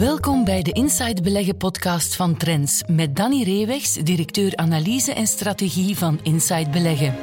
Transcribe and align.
Welkom 0.00 0.44
bij 0.44 0.62
de 0.62 0.72
Inside 0.72 1.22
Beleggen 1.22 1.56
podcast 1.56 2.16
van 2.16 2.36
Trends 2.36 2.82
met 2.86 3.16
Danny 3.16 3.42
Reewegs, 3.42 3.94
directeur 3.94 4.56
analyse 4.56 5.12
en 5.12 5.26
strategie 5.26 5.96
van 5.96 6.20
Inside 6.22 6.70
Beleggen. 6.70 7.14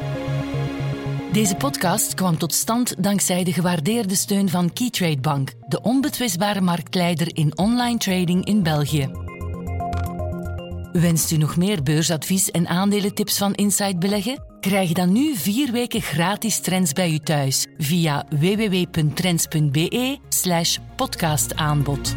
Deze 1.31 1.55
podcast 1.55 2.13
kwam 2.13 2.37
tot 2.37 2.53
stand 2.53 3.03
dankzij 3.03 3.43
de 3.43 3.53
gewaardeerde 3.53 4.15
steun 4.15 4.49
van 4.49 4.73
Keytrade 4.73 5.19
Bank, 5.19 5.53
de 5.67 5.81
onbetwistbare 5.81 6.61
marktleider 6.61 7.35
in 7.35 7.57
online 7.57 7.97
trading 7.97 8.45
in 8.45 8.63
België. 8.63 9.09
Wenst 10.91 11.31
u 11.31 11.37
nog 11.37 11.55
meer 11.55 11.83
beursadvies 11.83 12.51
en 12.51 12.67
aandelentips 12.67 13.37
van 13.37 13.53
Inside 13.53 13.97
Beleggen? 13.97 14.43
Krijg 14.59 14.91
dan 14.91 15.11
nu 15.11 15.35
vier 15.35 15.71
weken 15.71 16.01
gratis 16.01 16.59
trends 16.59 16.93
bij 16.93 17.11
u 17.11 17.19
thuis 17.19 17.65
via 17.77 18.25
www.trends.be 18.29 20.17
slash 20.29 20.77
podcastaanbod. 20.95 22.15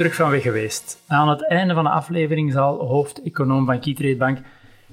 Terug 0.00 0.14
van 0.14 0.30
weg 0.30 0.42
geweest. 0.42 1.02
Aan 1.06 1.28
het 1.28 1.46
einde 1.48 1.74
van 1.74 1.84
de 1.84 1.90
aflevering 1.90 2.52
zal 2.52 2.86
hoofdeconoom 2.86 3.66
van 3.66 3.80
Keytrade 3.80 4.16
Bank 4.16 4.38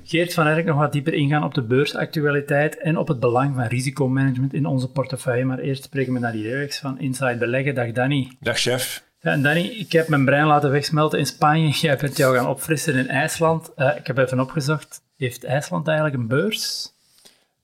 Geert 0.04 0.34
van 0.34 0.48
Erk 0.48 0.66
nog 0.66 0.78
wat 0.78 0.92
dieper 0.92 1.14
ingaan 1.14 1.44
op 1.44 1.54
de 1.54 1.62
beursactualiteit 1.62 2.78
en 2.78 2.98
op 2.98 3.08
het 3.08 3.20
belang 3.20 3.56
van 3.56 3.64
risicomanagement 3.64 4.54
in 4.54 4.66
onze 4.66 4.92
portefeuille. 4.92 5.46
Maar 5.46 5.60
eerst 5.60 5.84
spreken 5.84 6.14
we 6.14 6.20
naar 6.20 6.32
die 6.32 6.50
Rex 6.56 6.80
van 6.80 7.00
Inside 7.00 7.38
Beleggen. 7.38 7.76
Dag 7.76 7.92
Danny. 7.92 8.32
Dag 8.40 8.58
chef. 8.58 9.04
Ja, 9.22 9.32
en 9.32 9.44
Danny, 9.44 9.62
ik 9.62 9.92
heb 9.92 10.08
mijn 10.08 10.26
brein 10.26 10.46
laten 10.46 10.72
wegsmelten 10.72 11.20
in 11.20 11.26
Spanje. 11.26 11.70
Jij 11.88 11.98
bent 11.98 12.18
jou 12.18 12.36
gaan 12.36 12.48
opfrissen 12.48 12.96
in 12.96 13.08
IJsland. 13.08 13.72
Uh, 13.78 13.96
ik 13.98 14.08
heb 14.08 14.18
even 14.18 14.40
opgezocht. 14.40 15.02
Heeft 15.18 15.44
IJsland 15.44 15.88
eigenlijk 15.88 16.18
een 16.18 16.28
beurs? 16.28 16.92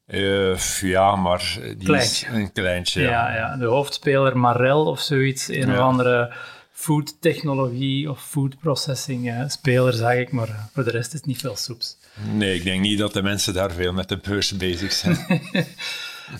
Uh, 0.08 0.58
ja, 0.82 1.16
maar 1.16 1.58
die 1.62 1.76
kleintje. 1.78 2.28
is 2.28 2.34
een 2.34 2.52
kleintje. 2.52 3.02
Ja. 3.02 3.10
Ja, 3.10 3.36
ja. 3.36 3.58
de 3.58 3.66
hoofdspeler 3.66 4.38
Marel 4.38 4.86
of 4.86 5.00
zoiets. 5.00 5.48
Een 5.48 5.68
Ja. 5.68 5.74
of 5.74 5.80
andere 5.80 6.34
food 6.74 7.22
technologie 7.22 8.10
of 8.10 8.24
food 8.24 8.60
processing 8.60 9.30
eh, 9.30 9.44
speler, 9.48 9.94
zag 9.94 10.14
ik. 10.14 10.32
Maar 10.32 10.48
eh, 10.48 10.64
voor 10.74 10.84
de 10.84 10.92
rest 10.92 11.08
is 11.08 11.20
het 11.20 11.26
niet 11.26 11.40
veel 11.42 11.56
soeps. 11.56 11.98
Nee, 12.34 12.56
ik 12.56 12.64
denk 12.64 12.82
niet 12.82 13.00
dat 13.00 13.14
de 13.14 13.22
mensen 13.22 13.54
daar 13.54 13.72
veel 13.72 13.94
met 13.94 14.10
de 14.10 14.18
beurs 14.18 14.58
bezig 14.58 14.92
zijn. 14.92 15.18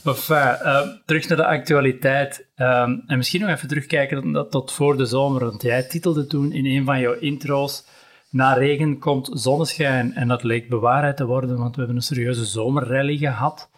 Enfin, 0.04 0.38
eh, 0.38 0.82
terug 1.06 1.28
naar 1.28 1.38
de 1.38 1.46
actualiteit. 1.46 2.46
Ehm, 2.56 2.96
en 3.08 3.18
misschien 3.18 3.42
nog 3.42 3.50
even 3.50 3.68
terugkijken 3.68 4.34
tot, 4.34 4.52
tot 4.52 4.72
voor 4.72 4.98
de 4.98 5.06
zomer. 5.06 5.46
Want 5.46 5.62
jij 5.62 5.84
titelde 5.84 6.28
toen 6.28 6.52
in 6.52 6.66
een 6.66 6.86
van 6.86 7.00
jouw 7.00 7.14
intro's... 7.14 7.84
Na 8.30 8.54
regen 8.54 9.00
komt 9.00 9.30
zonneschijn. 9.34 10.14
En 10.14 10.28
dat 10.28 10.44
leek 10.44 10.70
bewaarheid 10.70 11.18
te 11.18 11.26
worden, 11.26 11.58
want 11.58 11.76
we 11.76 11.78
hebben 11.78 11.96
een 11.96 12.04
serieuze 12.04 12.46
zomerrally 12.46 13.18
gehad. 13.18 13.70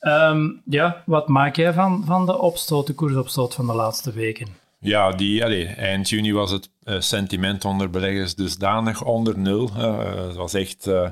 Ehm, 0.00 0.48
ja, 0.64 1.02
wat 1.06 1.28
maak 1.28 1.56
jij 1.56 1.72
van, 1.72 2.02
van 2.06 2.26
de 2.26 2.38
opstoot, 2.38 2.86
de 2.86 2.94
koersopstoot 2.94 3.54
van 3.54 3.66
de 3.66 3.74
laatste 3.74 4.12
weken? 4.12 4.48
Ja, 4.80 5.12
die, 5.12 5.66
eind 5.66 6.08
juni 6.08 6.32
was 6.32 6.50
het 6.50 6.70
eh, 6.82 7.00
sentiment 7.00 7.64
onder 7.64 7.90
beleggers 7.90 8.34
dusdanig 8.34 9.04
onder 9.04 9.38
nul. 9.38 9.70
Eh, 9.76 10.26
het 10.26 10.36
was 10.36 10.54
echt 10.54 10.86
eh, 10.86 11.08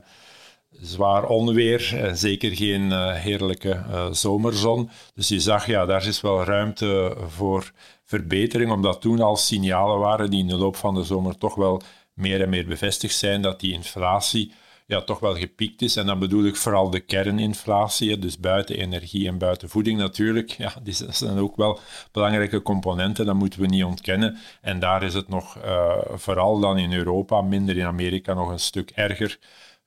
zwaar 0.70 1.25
onweer, 1.25 2.11
zeker 2.12 2.56
geen 2.56 3.12
heerlijke 3.12 3.83
zomerzon. 4.12 4.91
Dus 5.14 5.28
je 5.28 5.41
zag, 5.41 5.67
ja, 5.67 5.86
daar 5.86 6.06
is 6.06 6.20
wel 6.20 6.45
ruimte 6.45 7.17
voor 7.28 7.73
verbetering, 8.05 8.70
omdat 8.70 9.00
toen 9.00 9.20
al 9.20 9.36
signalen 9.36 9.98
waren 9.98 10.30
die 10.30 10.41
in 10.41 10.48
de 10.48 10.56
loop 10.56 10.77
van 10.77 10.95
de 10.95 11.05
zomer 11.05 11.39
toch 11.39 11.55
wel 11.55 11.83
meer 12.14 12.42
en 12.42 12.48
meer 12.48 12.67
bevestigd 12.67 13.17
zijn 13.17 13.42
dat 13.42 13.61
die 13.61 13.73
inflatie 13.73 14.53
ja, 14.87 15.03
toch 15.03 15.19
wel 15.19 15.37
gepiekt 15.37 15.83
is. 15.83 15.97
En 15.97 16.06
dan 16.06 16.19
bedoel 16.19 16.45
ik 16.45 16.56
vooral 16.56 16.91
de 16.91 17.01
kerninflatie, 17.01 18.19
dus 18.19 18.39
buiten 18.39 18.77
energie 18.77 19.29
en 19.29 19.39
buiten 19.39 19.69
voeding 19.69 19.98
natuurlijk. 19.98 20.51
Ja, 20.51 20.73
die 20.83 20.95
zijn 21.11 21.39
ook 21.39 21.56
wel 21.56 21.79
belangrijke 22.12 22.62
componenten, 22.62 23.27
dat 23.27 23.34
moeten 23.34 23.61
we 23.61 23.67
niet 23.67 23.84
ontkennen. 23.84 24.39
En 24.61 24.79
daar 24.79 25.03
is 25.03 25.14
het 25.14 25.29
nog, 25.29 25.57
eh, 25.59 25.97
vooral 26.14 26.61
dan 26.61 26.79
in 26.79 26.92
Europa, 26.92 27.42
minder 27.42 27.77
in 27.77 27.87
Amerika, 27.87 28.34
nog 28.34 28.48
een 28.48 28.59
stuk 28.59 28.91
erger 28.91 29.39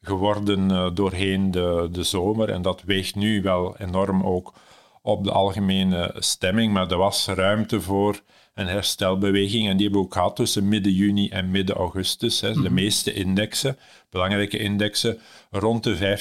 geworden 0.02 0.72
eh, 0.72 0.90
doorheen 0.94 1.52
de, 1.52 1.88
de 1.92 2.04
zomer. 2.04 2.50
En 2.50 2.62
dat 2.62 2.81
weegt 2.81 3.16
nu 3.16 3.42
wel 3.42 3.78
enorm 3.78 4.24
ook 4.24 4.54
op 5.02 5.24
de 5.24 5.31
algemene 5.31 6.16
stemming. 6.18 6.74
Maar 6.74 6.92
er 6.92 6.98
was 6.98 7.28
ruimte 7.28 7.81
voor 7.81 8.22
een 8.59 8.68
herstelbeweging. 8.68 9.68
En 9.68 9.78
die 9.78 9.86
hebben 9.86 10.02
we 10.02 10.08
ook 10.08 10.14
gehad 10.14 10.36
tussen 10.36 10.68
midden 10.68 10.94
juni 10.94 11.30
en 11.30 11.52
midden 11.52 11.75
augustus. 11.75 12.42
Hè. 12.42 12.53
De 12.53 12.70
meeste 12.70 13.14
indexen, 13.14 13.78
belangrijke 14.09 14.58
indexen, 14.58 15.20
rond 15.52 15.84
de 15.84 16.18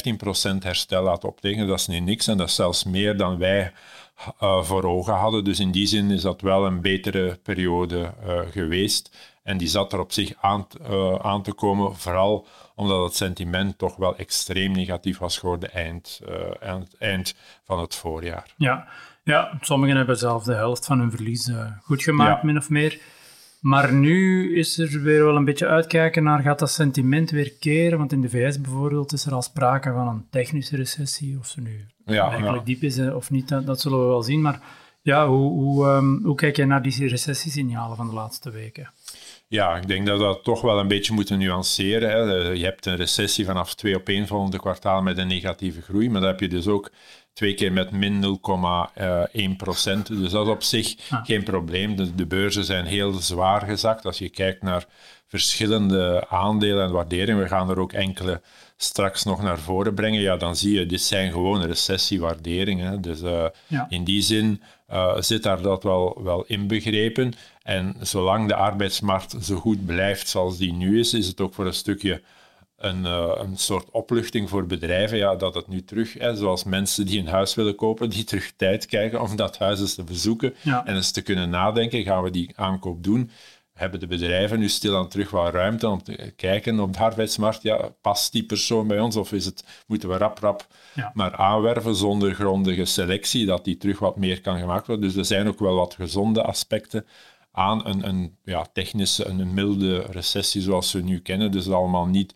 15% 0.55 0.59
herstel 0.59 1.03
laten 1.03 1.29
optekenen. 1.29 1.67
Dat 1.67 1.79
is 1.79 1.87
niet 1.87 2.05
niks 2.05 2.27
en 2.27 2.37
dat 2.37 2.49
is 2.49 2.55
zelfs 2.55 2.85
meer 2.85 3.17
dan 3.17 3.39
wij 3.39 3.73
eh, 4.39 4.63
voor 4.63 4.85
ogen 4.85 5.15
hadden. 5.15 5.45
Dus 5.45 5.61
in 5.61 5.71
die 5.71 5.87
zin 5.87 6.11
is 6.11 6.23
dat 6.23 6.41
wel 6.41 6.67
een 6.67 6.81
betere 6.81 7.39
periode 7.43 8.13
eh, 8.27 8.41
geweest. 8.51 9.17
En 9.43 9.59
die 9.59 9.69
zat 9.69 9.93
er 9.93 10.01
op 10.01 10.13
zich 10.13 10.33
aan, 10.41 10.67
eh, 10.83 11.15
aan 11.15 11.43
te 11.43 11.53
komen, 11.53 11.97
vooral 11.97 12.47
omdat 12.75 13.05
het 13.05 13.17
sentiment 13.17 13.79
toch 13.79 13.97
wel 13.97 14.17
extreem 14.17 14.73
negatief 14.73 15.19
was 15.19 15.39
geworden 15.39 15.73
eind, 15.73 16.21
eind 16.99 17.35
van 17.65 17.81
het 17.81 17.95
voorjaar. 17.95 18.55
Ja, 18.57 18.89
ja 19.29 19.59
sommigen 19.61 19.97
hebben 19.97 20.19
zelf 20.19 20.43
de 20.45 20.55
helft 20.55 20.87
van 20.87 20.99
hun 20.99 21.11
verlies 21.11 21.49
eh, 21.49 21.67
goed 21.83 22.03
gemaakt, 22.03 22.41
Ja. 22.41 22.47
min 22.47 22.57
of 22.57 22.69
meer. 22.71 23.01
Maar 23.61 23.93
nu 23.93 24.55
is 24.57 24.79
er 24.79 25.03
weer 25.03 25.25
wel 25.25 25.37
een 25.37 25.45
beetje 25.45 25.67
uitkijken 25.67 26.23
naar, 26.23 26.43
gaat 26.43 26.59
dat 26.59 26.71
sentiment 26.71 27.31
weer 27.31 27.53
keren? 27.61 27.99
Want 27.99 28.13
in 28.13 28.21
de 28.21 28.29
VS 28.29 28.61
bijvoorbeeld 28.61 29.13
is 29.13 29.27
er 29.27 29.33
al 29.35 29.43
sprake 29.43 29.93
van 29.93 30.09
een 30.09 30.27
technische 30.31 30.77
recessie, 30.77 31.39
of 31.39 31.47
ze 31.47 31.61
nu 31.61 31.87
Ja, 32.05 32.29
eigenlijk 32.31 32.59
ja. 32.59 32.65
diep 32.65 32.83
is 32.83 32.99
eh, 32.99 33.15
of 33.17 33.31
niet, 33.31 33.49
dat, 33.49 33.67
dat 33.67 33.81
zullen 33.81 34.01
we 34.01 34.07
wel 34.07 34.23
zien. 34.23 34.41
Maar 34.41 34.61
ja, 35.03 35.29
hoe, 35.29 35.51
hoe, 35.51 35.87
ehm, 35.87 36.23
hoe 36.23 36.35
kijk 36.35 36.57
jij 36.57 36.67
naar 36.67 36.83
die 36.83 37.09
recessiesignalen 37.09 37.97
van 37.97 38.09
de 38.09 38.15
laatste 38.15 38.51
weken? 38.51 38.91
Ja, 39.49 39.77
ik 39.77 39.89
denk 39.89 40.07
dat 40.07 40.19
we 40.19 40.25
dat 40.25 40.45
toch 40.45 40.61
wel 40.61 40.79
een 40.79 40.89
beetje 40.89 41.13
moeten 41.13 41.39
nuanceren. 41.39 42.11
Hè. 42.11 42.49
Eh, 42.51 42.55
Je 42.57 42.65
hebt 42.65 42.87
een 42.87 42.97
recessie 42.97 43.45
vanaf 43.45 43.75
twee 43.75 43.97
opeenvolgende 43.97 44.59
kwartaal 44.59 45.03
met 45.03 45.19
een 45.19 45.27
negatieve 45.27 45.83
groei, 45.83 46.11
maar 46.11 46.21
dan 46.21 46.31
heb 46.31 46.41
je 46.41 46.49
dus 46.49 46.67
ook 46.67 46.91
twee 47.33 47.55
keer 47.55 47.73
met 47.73 47.91
min 47.91 48.21
0,1 48.21 49.57
procent. 49.57 50.07
Dus 50.07 50.31
dat 50.31 50.47
is 50.47 50.53
op 50.53 50.63
zich 50.63 50.95
Ah. 51.11 51.25
geen 51.25 51.43
probleem. 51.43 51.97
De, 51.97 52.15
de 52.15 52.27
beurzen 52.27 52.65
zijn 52.65 52.87
heel 52.87 53.13
zwaar 53.13 53.61
gezakt. 53.61 54.05
Als 54.07 54.19
je 54.19 54.29
kijkt 54.29 54.63
naar 54.63 54.85
verschillende 55.27 56.25
aandelen 56.29 56.85
en 56.87 56.93
waarderingen, 56.93 57.43
we 57.43 57.49
gaan 57.49 57.71
er 57.71 57.79
ook 57.81 57.93
enkele 57.93 58.41
straks 58.77 59.25
nog 59.25 59.43
naar 59.43 59.59
voren 59.59 59.95
brengen, 59.95 60.21
ja, 60.21 60.37
dan 60.37 60.57
zie 60.57 60.79
je, 60.79 60.87
dit 60.87 61.01
zijn 61.03 61.33
gewoon 61.33 61.63
recessiewaarderingen. 61.65 63.01
Dus 63.01 63.23
eh, 63.23 63.47
Ja. 63.67 63.87
in 63.89 64.05
die 64.05 64.23
zin 64.23 64.63
eh, 64.89 65.21
zit 65.21 65.43
daar 65.43 65.63
dat 65.63 65.83
wel, 65.83 66.21
wel 66.23 66.45
inbegrepen. 66.47 67.33
En 67.63 67.97
zolang 68.01 68.49
de 68.49 68.55
arbeidsmarkt 68.55 69.37
zo 69.45 69.57
goed 69.57 69.87
blijft 69.87 70.29
zoals 70.29 70.57
die 70.59 70.73
nu 70.73 70.99
is, 70.99 71.15
is 71.15 71.27
het 71.27 71.41
ook 71.41 71.55
voor 71.55 71.67
een 71.67 71.75
stukje 71.75 72.23
een, 72.79 73.07
eh, 73.07 73.31
een 73.37 73.57
soort 73.57 73.91
opluchting 73.91 74.49
voor 74.49 74.67
bedrijven, 74.67 75.19
ja, 75.19 75.35
dat 75.35 75.55
het 75.55 75.69
nu 75.69 75.85
terug, 75.85 76.13
hè, 76.13 76.37
zoals 76.37 76.65
mensen 76.65 77.07
die 77.07 77.21
een 77.21 77.29
huis 77.29 77.55
willen 77.55 77.75
kopen, 77.75 78.11
die 78.11 78.25
terug 78.25 78.53
tijd 78.57 78.87
krijgen 78.87 79.21
om 79.21 79.37
dat 79.37 79.59
huis 79.59 79.81
eens 79.81 79.95
te 79.95 80.05
bezoeken 80.05 80.55
Ja. 80.63 80.87
en 80.87 80.95
eens 80.95 81.11
te 81.11 81.23
kunnen 81.23 81.51
nadenken, 81.51 82.03
gaan 82.03 82.23
we 82.23 82.31
die 82.31 82.53
aankoop 82.57 83.05
doen? 83.05 83.31
Hebben 83.79 84.01
de 84.01 84.07
bedrijven 84.07 84.59
nu 84.59 84.69
stilaan 84.69 85.09
terug 85.09 85.31
wat 85.31 85.53
ruimte 85.53 85.89
om 85.89 86.03
te 86.03 86.33
kijken 86.37 86.81
op 86.81 86.93
de 86.93 86.99
arbeidsmarkt? 86.99 87.63
Ja, 87.63 87.91
past 88.01 88.33
die 88.33 88.45
persoon 88.45 88.87
bij 88.87 89.01
ons 89.01 89.17
of 89.17 89.33
is 89.33 89.45
het, 89.45 89.65
moeten 89.87 90.09
we 90.09 90.17
rap 90.17 90.39
rap 90.39 90.67
Ja. 90.95 91.11
maar 91.15 91.37
aanwerven 91.37 91.95
zonder 91.95 92.35
grondige 92.35 92.85
selectie, 92.85 93.47
dat 93.47 93.65
die 93.65 93.77
terug 93.77 93.99
wat 93.99 94.17
meer 94.17 94.41
kan 94.41 94.59
gemaakt 94.59 94.87
worden? 94.87 95.07
Dus 95.07 95.17
er 95.17 95.25
zijn 95.25 95.49
ook 95.49 95.59
wel 95.59 95.75
wat 95.75 95.95
gezonde 95.95 96.43
aspecten 96.43 97.07
aan 97.53 97.87
een, 97.87 98.09
een 98.09 98.37
ja, 98.45 98.67
technische, 98.73 99.27
een, 99.27 99.39
een 99.39 99.55
milde 99.55 99.99
recessie 99.99 100.63
zoals 100.63 100.93
we 100.93 101.01
nu 101.01 101.21
kennen. 101.21 101.51
Dus 101.51 101.69
allemaal 101.69 102.07
niet 102.07 102.35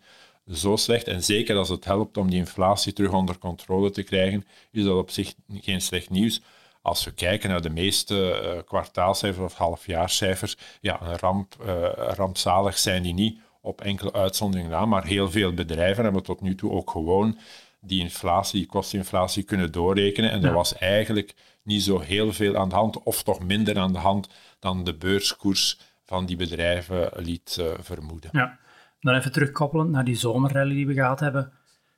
zo 0.51 0.75
slecht. 0.75 1.07
En 1.07 1.23
zeker 1.23 1.55
als 1.57 1.69
het 1.69 1.85
helpt 1.85 2.17
om 2.17 2.29
die 2.29 2.39
inflatie 2.39 2.93
terug 2.93 3.11
onder 3.11 3.37
controle 3.37 3.91
te 3.91 4.03
krijgen, 4.03 4.45
is 4.71 4.83
dat 4.83 4.97
op 4.97 5.09
zich 5.09 5.33
geen 5.53 5.81
slecht 5.81 6.09
nieuws. 6.09 6.41
Als 6.83 7.03
we 7.05 7.11
kijken 7.13 7.49
naar 7.49 7.61
de 7.61 7.69
meeste 7.69 8.31
eh, 8.31 8.63
kwartaalcijfers 8.65 9.45
of 9.45 9.57
halfjaarcijfers, 9.57 10.57
ja, 10.81 11.01
een 11.01 11.17
ramp, 11.17 11.55
eh, 11.65 11.83
rampzalig 12.15 12.77
zijn 12.77 13.03
die 13.03 13.13
niet 13.13 13.39
op 13.61 13.81
enkele 13.81 14.13
uitzonderingen 14.13 14.71
na, 14.71 14.85
maar 14.85 15.05
heel 15.05 15.31
veel 15.31 15.53
bedrijven 15.53 16.03
hebben 16.03 16.23
tot 16.23 16.41
nu 16.41 16.55
toe 16.55 16.71
ook 16.71 16.89
gewoon 16.91 17.37
die 17.81 18.01
inflatie, 18.01 18.59
die 18.59 18.69
kostinflatie 18.69 19.43
kunnen 19.43 19.71
doorrekenen. 19.71 20.31
En 20.31 20.41
er 20.41 20.47
Ja. 20.49 20.53
was 20.53 20.77
eigenlijk 20.77 21.33
niet 21.63 21.83
zo 21.83 21.99
heel 21.99 22.33
veel 22.33 22.55
aan 22.57 22.69
de 22.69 22.75
hand, 22.75 23.03
of 23.03 23.23
toch 23.23 23.43
minder 23.43 23.77
aan 23.79 23.93
de 23.93 23.99
hand 23.99 24.29
dan 24.59 24.83
de 24.83 24.95
beurskoers 24.95 25.79
van 26.05 26.25
die 26.25 26.35
bedrijven 26.35 27.09
liet 27.15 27.57
eh, 27.59 27.65
vermoeden. 27.79 28.29
Ja, 28.33 28.59
dan 28.99 29.15
even 29.15 29.31
terugkoppelend 29.31 29.89
naar 29.89 30.03
die 30.05 30.15
zomerrally 30.15 30.73
die 30.73 30.87
we 30.87 30.93
gehad 30.93 31.19
hebben. 31.19 31.53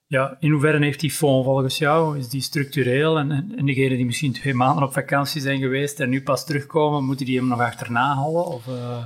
Ja, 0.08 0.38
in 0.40 0.52
hoeverre 0.52 0.84
heeft 0.84 1.00
die 1.00 1.12
fonds 1.12 1.46
volgens 1.46 1.78
jou, 1.78 2.18
is 2.18 2.30
die 2.30 2.42
structureel? 2.42 3.18
En, 3.18 3.32
en, 3.32 3.54
en 3.58 3.66
degenen 3.66 3.98
die 3.98 4.06
misschien 4.06 4.34
twee 4.34 4.54
maanden 4.54 4.84
op 4.84 4.94
vakantie 4.94 5.42
zijn 5.42 5.60
geweest 5.60 6.00
en 6.00 6.10
nu 6.10 6.24
pas 6.24 6.46
terugkomen, 6.46 7.04
moeten 7.04 7.26
die 7.26 7.38
hem 7.38 7.48
nog 7.48 7.60
achterna 7.60 8.16
halen? 8.16 8.46
Of, 8.46 8.68
eh, 8.68 9.06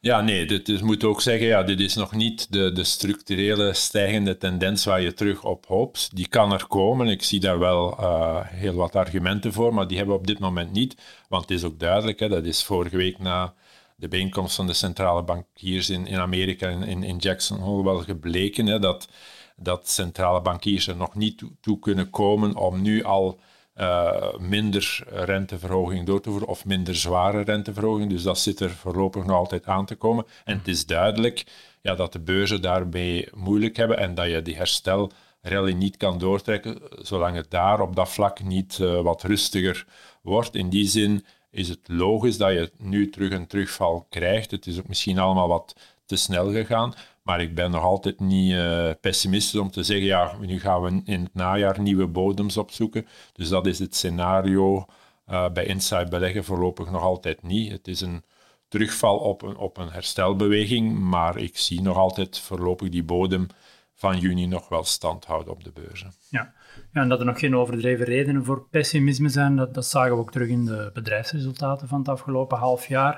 Ja, 0.00 0.20
nee, 0.20 0.46
dit 0.46 0.68
is, 0.68 0.82
moet 0.82 1.04
ook 1.04 1.20
zeggen, 1.20 1.46
ja, 1.46 1.62
dit 1.62 1.80
is 1.80 1.94
nog 1.94 2.12
niet 2.12 2.52
de, 2.52 2.72
de 2.72 2.84
structurele 2.84 3.74
stijgende 3.74 4.36
tendens 4.36 4.84
waar 4.84 5.00
je 5.00 5.14
terug 5.14 5.44
op 5.44 5.66
hoopt. 5.66 6.16
Die 6.16 6.28
kan 6.28 6.52
er 6.52 6.66
komen. 6.66 7.06
Ik 7.06 7.22
zie 7.22 7.40
daar 7.40 7.58
wel 7.58 8.00
uh, 8.00 8.40
heel 8.44 8.74
wat 8.74 8.96
argumenten 8.96 9.52
voor, 9.52 9.74
maar 9.74 9.86
die 9.86 9.96
hebben 9.96 10.14
we 10.14 10.20
op 10.20 10.26
dit 10.26 10.38
moment 10.38 10.72
niet. 10.72 10.96
Want 11.28 11.42
het 11.42 11.50
is 11.50 11.64
ook 11.64 11.78
duidelijk, 11.78 12.20
hè, 12.20 12.28
dat 12.28 12.44
is 12.44 12.64
vorige 12.64 12.96
week 12.96 13.18
na 13.18 13.54
de 13.96 14.08
bijeenkomst 14.08 14.56
van 14.56 14.66
de 14.66 14.72
centrale 14.72 15.22
bankiers 15.22 15.90
in, 15.90 16.06
in 16.06 16.18
Amerika, 16.18 16.68
in, 16.68 17.02
in 17.02 17.16
Jackson 17.16 17.58
Hole, 17.58 17.84
wel 17.84 17.98
gebleken 17.98 18.66
hè, 18.66 18.78
dat, 18.78 19.08
dat 19.56 19.88
centrale 19.88 20.42
bankiers 20.42 20.86
er 20.86 20.96
nog 20.96 21.14
niet 21.14 21.42
toe, 21.60 21.78
kunnen 21.78 22.10
komen 22.10 22.56
om 22.56 22.82
nu 22.82 23.04
al 23.04 23.38
uh, 23.76 24.38
minder 24.38 25.04
renteverhoging 25.08 26.06
door 26.06 26.20
te 26.20 26.30
voeren 26.30 26.48
of 26.48 26.64
minder 26.64 26.96
zware 26.96 27.40
renteverhoging. 27.40 28.10
Dus 28.10 28.22
dat 28.22 28.38
zit 28.38 28.60
er 28.60 28.70
voorlopig 28.70 29.24
nog 29.24 29.36
altijd 29.36 29.66
aan 29.66 29.86
te 29.86 29.94
komen. 29.94 30.26
En 30.44 30.58
het 30.58 30.68
is 30.68 30.86
duidelijk 30.86 31.44
ja, 31.80 31.94
dat 31.94 32.12
de 32.12 32.20
beurzen 32.20 32.62
daarbij 32.62 33.28
moeilijk 33.34 33.76
hebben 33.76 33.98
en 33.98 34.14
dat 34.14 34.30
je 34.30 34.42
die 34.42 34.56
herstelrally 34.56 35.72
niet 35.72 35.96
kan 35.96 36.18
doortrekken 36.18 36.78
zolang 37.02 37.36
het 37.36 37.50
daar 37.50 37.80
op 37.80 37.96
dat 37.96 38.08
vlak 38.08 38.42
niet 38.42 38.78
uh, 38.78 39.00
wat 39.00 39.22
rustiger 39.22 39.86
wordt. 40.22 40.54
In 40.54 40.68
die 40.68 40.88
zin 40.88 41.24
is 41.50 41.68
het 41.68 41.80
logisch 41.86 42.36
dat 42.36 42.52
je 42.52 42.72
nu 42.78 43.10
terug 43.10 43.32
een 43.32 43.46
terugval 43.46 44.06
krijgt. 44.10 44.50
Het 44.50 44.66
is 44.66 44.78
ook 44.78 44.88
misschien 44.88 45.18
allemaal 45.18 45.48
wat 45.48 45.76
te 46.06 46.16
snel 46.16 46.50
gegaan. 46.50 46.94
Maar 47.24 47.40
ik 47.40 47.54
ben 47.54 47.70
nog 47.70 47.82
altijd 47.82 48.20
niet 48.20 48.52
uh, 48.52 48.90
pessimistisch 49.00 49.60
om 49.60 49.70
te 49.70 49.82
zeggen, 49.82 50.06
ja, 50.06 50.36
nu 50.40 50.60
gaan 50.60 50.82
we 50.82 51.02
in 51.04 51.22
het 51.22 51.34
najaar 51.34 51.80
nieuwe 51.80 52.06
bodems 52.06 52.56
opzoeken. 52.56 53.06
Dus 53.32 53.48
dat 53.48 53.66
is 53.66 53.78
het 53.78 53.94
scenario 53.94 54.84
uh, 55.30 55.50
bij 55.50 55.64
Inside 55.64 56.08
Beleggen 56.08 56.44
voorlopig 56.44 56.90
nog 56.90 57.02
altijd 57.02 57.42
niet. 57.42 57.72
Het 57.72 57.88
is 57.88 58.00
een 58.00 58.24
terugval 58.68 59.18
op 59.18 59.42
een, 59.42 59.56
op 59.56 59.76
een 59.76 59.88
herstelbeweging, 59.88 60.98
maar 60.98 61.38
ik 61.38 61.58
zie 61.58 61.82
nog 61.82 61.96
altijd 61.96 62.38
voorlopig 62.38 62.88
die 62.88 63.04
bodem 63.04 63.46
van 63.94 64.18
juni 64.18 64.46
nog 64.46 64.68
wel 64.68 64.84
stand 64.84 65.24
houden 65.24 65.52
op 65.52 65.64
de 65.64 65.72
beurzen. 65.72 66.12
Ja. 66.28 66.54
ja, 66.92 67.00
en 67.00 67.08
dat 67.08 67.20
er 67.20 67.26
nog 67.26 67.38
geen 67.38 67.56
overdreven 67.56 68.04
redenen 68.04 68.44
voor 68.44 68.66
pessimisme 68.70 69.28
zijn, 69.28 69.56
dat, 69.56 69.74
dat 69.74 69.86
zagen 69.86 70.12
we 70.12 70.20
ook 70.20 70.32
terug 70.32 70.48
in 70.48 70.64
de 70.64 70.90
bedrijfsresultaten 70.92 71.88
van 71.88 71.98
het 71.98 72.08
afgelopen 72.08 72.58
half 72.58 72.86
jaar. 72.86 73.14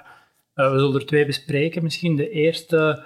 Uh, 0.54 0.70
we 0.72 0.78
zullen 0.78 1.00
er 1.00 1.06
twee 1.06 1.26
bespreken. 1.26 1.82
Misschien 1.82 2.16
de 2.16 2.30
eerste 2.30 3.04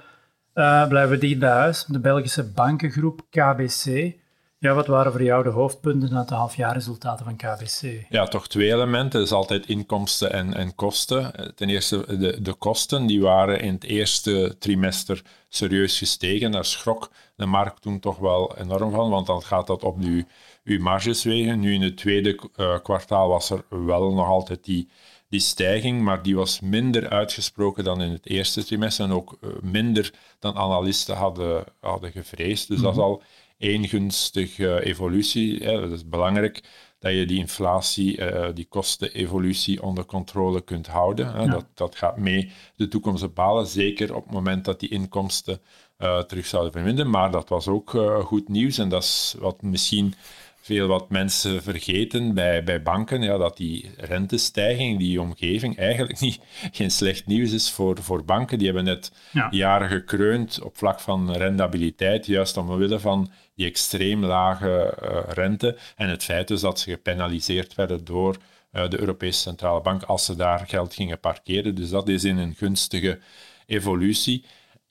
uh, 0.60 0.88
blijven 0.88 1.10
we 1.10 1.18
dicht 1.18 1.38
bij 1.38 1.50
huis. 1.50 1.84
De 1.84 2.00
Belgische 2.00 2.44
bankengroep 2.44 3.20
KBC. 3.30 4.14
Ja, 4.58 4.74
wat 4.74 4.86
waren 4.86 5.12
voor 5.12 5.22
jou 5.22 5.42
de 5.42 5.48
hoofdpunten 5.48 6.16
uit 6.16 6.28
de 6.28 6.34
halfjaarresultaten 6.34 7.24
van 7.24 7.36
KBC? 7.36 8.06
Ja, 8.08 8.26
toch 8.26 8.48
twee 8.48 8.72
elementen. 8.72 9.18
Dat 9.18 9.28
is 9.28 9.34
altijd 9.34 9.66
inkomsten 9.66 10.32
en, 10.32 10.54
en 10.54 10.74
kosten. 10.74 11.52
Ten 11.54 11.68
eerste, 11.68 12.18
de, 12.18 12.42
de 12.42 12.52
kosten 12.52 13.06
die 13.06 13.20
waren 13.20 13.60
in 13.60 13.74
het 13.74 13.84
eerste 13.84 14.56
trimester 14.58 15.22
serieus 15.48 15.98
gestegen. 15.98 16.50
Daar 16.50 16.64
schrok 16.64 17.10
de 17.36 17.46
markt 17.46 17.82
toen 17.82 18.00
toch 18.00 18.18
wel 18.18 18.56
enorm 18.58 18.90
van, 18.90 19.10
want 19.10 19.26
dan 19.26 19.42
gaat 19.42 19.66
dat 19.66 19.82
op 19.82 19.98
uw, 20.00 20.22
uw 20.64 20.80
marges 20.80 21.24
wegen. 21.24 21.60
Nu 21.60 21.74
in 21.74 21.82
het 21.82 21.96
tweede 21.96 22.38
uh, 22.56 22.78
kwartaal 22.82 23.28
was 23.28 23.50
er 23.50 23.64
wel 23.68 24.12
nog 24.12 24.28
altijd 24.28 24.64
die 24.64 24.88
die 25.30 25.40
stijging, 25.40 26.02
maar 26.02 26.22
die 26.22 26.36
was 26.36 26.60
minder 26.60 27.08
uitgesproken 27.08 27.84
dan 27.84 28.02
in 28.02 28.10
het 28.10 28.26
eerste 28.26 28.64
trimester 28.64 29.04
en 29.04 29.12
ook 29.12 29.38
eh, 29.40 29.50
minder 29.62 30.12
dan 30.38 30.56
analisten 30.56 31.16
hadden, 31.16 31.64
hadden 31.80 32.12
gevreesd. 32.12 32.68
Dus 32.68 32.80
dat 32.80 32.92
is 32.92 32.98
mhm. 32.98 33.06
al 33.06 33.22
één 33.58 33.88
gunstige 33.88 34.84
evolutie. 34.84 35.64
Dat 35.64 35.90
is 35.90 36.08
belangrijk 36.08 36.62
dat 36.98 37.12
je 37.12 37.26
die 37.26 37.38
inflatie, 37.38 38.18
uh, 38.18 38.48
die 38.54 38.66
kostenevolutie 38.68 39.82
onder 39.82 40.04
controle 40.04 40.60
kunt 40.60 40.86
houden. 40.86 41.50
Dat, 41.50 41.66
dat 41.74 41.96
gaat 41.96 42.16
mee 42.16 42.52
de 42.76 42.88
toekomst 42.88 43.22
bepalen, 43.22 43.66
zeker 43.66 44.14
op 44.14 44.22
het 44.22 44.32
moment 44.32 44.64
dat 44.64 44.80
die 44.80 44.88
inkomsten 44.88 45.60
uh, 45.98 46.18
terug 46.18 46.46
zouden 46.46 46.72
verminderen. 46.72 47.10
Maar 47.10 47.30
dat 47.30 47.48
was 47.48 47.68
ook 47.68 47.90
goed 48.24 48.48
nieuws 48.48 48.78
en 48.78 48.88
dat 48.88 49.02
is 49.02 49.34
wat 49.38 49.62
misschien 49.62 50.14
veel 50.60 50.86
wat 50.86 51.10
mensen 51.10 51.62
vergeten 51.62 52.34
bij, 52.34 52.64
bij 52.64 52.82
banken, 52.82 53.22
ja, 53.22 53.36
dat 53.36 53.56
die 53.56 53.90
rentestijging, 53.96 54.98
die 54.98 55.20
omgeving, 55.20 55.78
eigenlijk 55.78 56.20
niet, 56.20 56.40
geen 56.78 56.90
slecht 56.90 57.26
nieuws 57.26 57.52
is 57.52 57.70
voor, 57.70 58.02
voor 58.02 58.24
banken. 58.24 58.58
Die 58.58 58.66
hebben 58.66 58.84
net 58.84 59.12
jaren 59.50 59.88
gekreund 59.88 60.60
op 60.62 60.76
vlak 60.76 61.00
van 61.00 61.32
rendabiliteit, 61.32 62.26
juist 62.26 62.56
omwille 62.56 62.98
van 62.98 63.30
die 63.54 63.66
extreem 63.66 64.24
lage 64.24 64.98
uh, 65.02 65.20
rente 65.28 65.76
en 65.96 66.08
het 66.08 66.24
feit 66.24 66.48
dus 66.48 66.60
dat 66.60 66.78
ze 66.78 66.90
gepenaliseerd 66.90 67.74
werden 67.74 68.04
door 68.04 68.36
uh, 68.72 68.88
de 68.88 69.00
Europese 69.00 69.40
Centrale 69.40 69.80
Bank 69.80 70.02
als 70.02 70.24
ze 70.24 70.36
daar 70.36 70.66
geld 70.66 70.94
gingen 70.94 71.20
parkeren. 71.20 71.74
Dus 71.74 71.90
dat 71.90 72.08
is 72.08 72.24
in 72.24 72.38
een 72.38 72.54
gunstige 72.54 73.18
evolutie. 73.66 74.44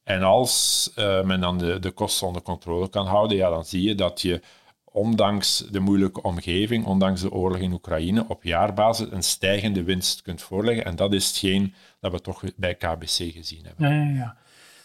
En 0.04 0.24
als 0.24 0.92
uh, 0.95 1.24
men 1.24 1.39
dan 1.39 1.57
de, 1.57 1.80
de 1.80 1.92
kosten 1.92 2.27
onder 2.27 2.42
controle 2.42 2.89
kan 2.89 3.07
houden, 3.07 3.38
ja, 3.38 3.50
dan 3.50 3.66
zie 3.66 3.83
je 3.83 3.95
dat 3.95 4.21
je 4.21 4.42
ondanks 4.91 5.68
de 5.71 5.80
moeilijke 5.80 6.21
omgeving, 6.21 6.86
ondanks 6.86 7.21
de 7.21 7.31
oorlog 7.31 7.59
in 7.59 7.74
Oekraïne, 7.74 8.25
op 8.27 8.44
jaarbasis 8.44 9.12
een 9.12 9.24
stijgende 9.24 9.83
winst 9.83 10.21
kunt 10.21 10.41
voorleggen. 10.41 10.86
En 10.86 10.95
dat 10.95 11.13
is 11.13 11.27
hetgeen 11.27 11.74
dat 12.00 12.12
we 12.12 12.21
toch 12.21 12.44
bij 12.56 12.75
KBC 12.75 13.07
gezien 13.07 13.65
hebben. 13.65 13.89
Ja, 13.89 14.03
ja, 14.03 14.15
ja. 14.15 14.38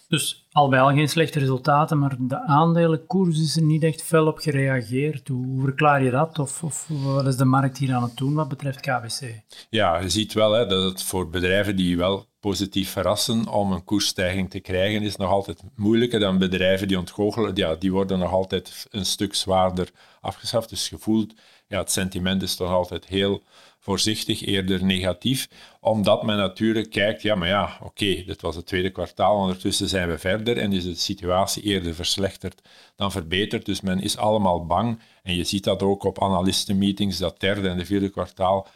Dus 0.09 0.47
al 0.53 0.69
bij 0.69 0.81
al 0.81 0.95
geen 0.95 1.09
slechte 1.09 1.39
resultaten, 1.39 1.99
maar 1.99 2.17
de 2.19 2.41
aandelenkoers 2.41 3.41
is 3.41 3.57
er 3.57 3.63
niet 3.63 3.83
echt 3.83 4.03
fel 4.03 4.27
op 4.27 4.39
gereageerd. 4.39 5.29
Hoe 5.29 5.63
verklaar 5.63 6.03
je 6.03 6.11
dat? 6.11 6.39
Of, 6.39 6.63
of 6.63 6.89
wat 6.89 7.27
is 7.27 7.37
de 7.37 7.45
markt 7.45 7.79
hier 7.79 7.95
aan 7.95 8.03
het 8.03 8.17
doen 8.17 8.35
wat 8.35 8.49
betreft 8.49 8.81
KBC? 8.81 9.43
Ja, 9.71 9.99
je 9.99 10.09
ziet 10.09 10.33
wel 10.33 10.53
hè, 10.53 10.67
dat 10.67 10.85
het 10.85 11.03
voor 11.03 11.29
bedrijven 11.29 11.77
die 11.77 11.97
wel 11.97 12.27
positief 12.45 12.91
verrassen 12.91 13.49
om 13.49 13.73
een 13.73 13.85
koersstijging 13.85 14.51
te 14.51 14.61
krijgen, 14.61 15.03
is 15.03 15.17
nog 15.17 15.31
altijd 15.31 15.63
moeilijker 15.77 16.21
dan 16.21 16.39
bedrijven 16.39 16.89
die 16.89 16.99
ontgoochelen. 16.99 17.55
Ja, 17.55 17.75
die 17.75 17.93
worden 17.93 18.19
nog 18.19 18.33
altijd 18.33 18.87
een 18.91 19.07
stuk 19.07 19.35
zwaarder 19.35 19.91
afgeschaft. 20.21 20.69
Dus 20.69 20.89
gevoeld, 20.89 21.35
ja, 21.69 21.79
het 21.79 21.93
sentiment 21.93 22.43
is 22.43 22.57
toch 22.57 22.71
altijd 22.71 23.07
heel 23.07 23.43
voorzichtig, 23.79 24.47
eerder 24.47 24.85
negatief, 24.85 25.49
omdat 25.85 26.23
men 26.23 26.37
natuurlijk 26.37 26.91
kijkt, 26.91 27.23
ja, 27.23 27.35
maar 27.35 27.49
ja, 27.49 27.79
oké, 27.83 28.23
dit 28.27 28.41
was 28.41 28.57
het 28.57 28.67
tweede 28.67 28.91
kwartaal, 28.91 29.37
ondertussen 29.37 29.89
zijn 29.89 30.09
we 30.09 30.19
verder 30.19 30.59
en 30.59 30.73
is 30.73 30.85
de 30.85 30.95
situatie 30.95 31.63
eerder 31.63 31.95
verslechterd 31.95 32.63
dan 32.97 33.13
verbeterd. 33.13 33.67
Dus 33.67 33.81
men 33.81 34.01
is 34.01 34.17
allemaal 34.17 34.67
bang 34.67 35.01
en 35.23 35.35
je 35.35 35.45
ziet 35.45 35.65
dat 35.65 35.83
ook 35.83 36.05
op 36.05 36.23
analistenmeetings, 36.23 37.19
dat 37.19 37.41
derde 37.41 37.69
en 37.69 37.79
de 37.79 37.85
vierde 37.85 38.09
kwartaal, 38.09 38.67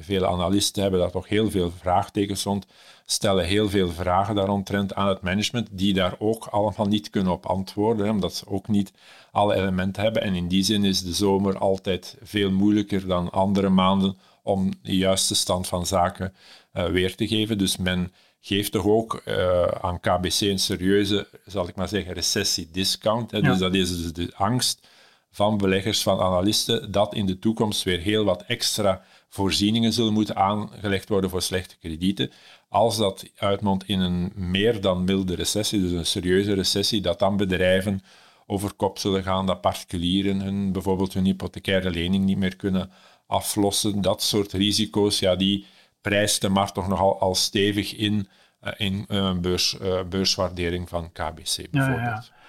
vele 0.00 0.26
analisten 0.26 0.82
hebben 0.82 1.00
daar 1.00 1.10
toch 1.10 1.28
heel 1.28 1.50
veel 1.50 1.70
vraagtekens 1.70 2.42
rond, 2.42 2.66
stellen 3.06 3.44
heel 3.44 3.68
veel 3.68 3.90
vragen 3.90 4.34
daaromtrent 4.34 4.94
aan 4.94 5.08
het 5.08 5.22
management, 5.22 5.68
die 5.70 5.94
daar 5.94 6.14
ook 6.18 6.46
allemaal 6.46 6.86
niet 6.86 7.10
kunnen 7.10 7.32
op 7.32 7.46
antwoorden, 7.46 8.10
omdat 8.10 8.34
ze 8.34 8.48
ook 8.48 8.68
niet 8.68 8.92
alle 9.32 9.54
elementen 9.54 10.02
hebben. 10.02 10.22
En 10.22 10.34
in 10.34 10.48
die 10.48 10.62
zin 10.62 10.84
is 10.84 11.02
de 11.02 11.14
zomer 11.14 11.58
altijd 11.58 12.16
veel 12.22 12.50
moeilijker 12.50 13.06
dan 13.06 13.30
andere 13.30 13.68
maanden 13.68 14.16
om 14.44 14.72
de 14.82 14.96
juiste 14.96 15.34
stand 15.34 15.66
van 15.66 15.86
zaken 15.86 16.34
uh, 16.74 16.86
weer 16.86 17.14
te 17.14 17.28
geven. 17.28 17.58
Dus 17.58 17.76
men 17.76 18.12
geeft 18.40 18.72
toch 18.72 18.86
ook 18.86 19.22
uh, 19.24 19.62
aan 19.62 20.00
KBC 20.00 20.40
een 20.40 20.58
serieuze, 20.58 21.28
zal 21.46 21.68
ik 21.68 21.76
maar 21.76 21.88
zeggen, 21.88 22.12
recessiediscount. 22.12 23.30
Ja. 23.30 23.40
Dus 23.40 23.58
dat 23.58 23.74
is 23.74 23.88
dus 23.88 24.12
de 24.12 24.32
angst 24.34 24.88
van 25.30 25.56
beleggers, 25.56 26.02
van 26.02 26.20
analisten, 26.20 26.92
dat 26.92 27.14
in 27.14 27.26
de 27.26 27.38
toekomst 27.38 27.82
weer 27.82 27.98
heel 27.98 28.24
wat 28.24 28.44
extra 28.46 29.02
voorzieningen 29.28 29.92
zullen 29.92 30.12
moeten 30.12 30.36
aangelegd 30.36 31.08
worden 31.08 31.30
voor 31.30 31.42
slechte 31.42 31.76
kredieten. 31.78 32.30
Als 32.68 32.96
dat 32.96 33.24
uitmondt 33.36 33.84
in 33.88 34.00
een 34.00 34.32
meer 34.34 34.80
dan 34.80 35.04
milde 35.04 35.34
recessie, 35.34 35.80
dus 35.80 35.90
een 35.90 36.06
serieuze 36.06 36.52
recessie, 36.52 37.00
dat 37.00 37.18
dan 37.18 37.36
bedrijven 37.36 38.02
over 38.46 38.72
kop 38.72 38.98
zullen 38.98 39.22
gaan, 39.22 39.46
dat 39.46 39.60
particulieren 39.60 40.40
hun, 40.40 40.72
bijvoorbeeld 40.72 41.14
hun 41.14 41.24
hypothecaire 41.24 41.90
lening 41.90 42.24
niet 42.24 42.38
meer 42.38 42.56
kunnen 42.56 42.90
aflossen. 43.26 44.00
Dat 44.00 44.22
soort 44.22 44.52
risico's, 44.52 45.18
ja, 45.18 45.36
die 45.36 45.66
prijst 46.00 46.40
de 46.40 46.48
markt 46.48 46.74
toch 46.74 46.88
nogal 46.88 47.20
al 47.20 47.34
stevig 47.34 47.96
in, 47.96 48.28
uh, 48.62 48.72
in 48.76 49.04
uh, 49.08 49.38
beurs, 49.38 49.78
uh, 49.82 50.02
beurswaardering 50.08 50.88
van 50.88 51.12
KBC 51.12 51.70
bijvoorbeeld. 51.70 52.00
Ja, 52.00 52.24
ja. 52.26 52.42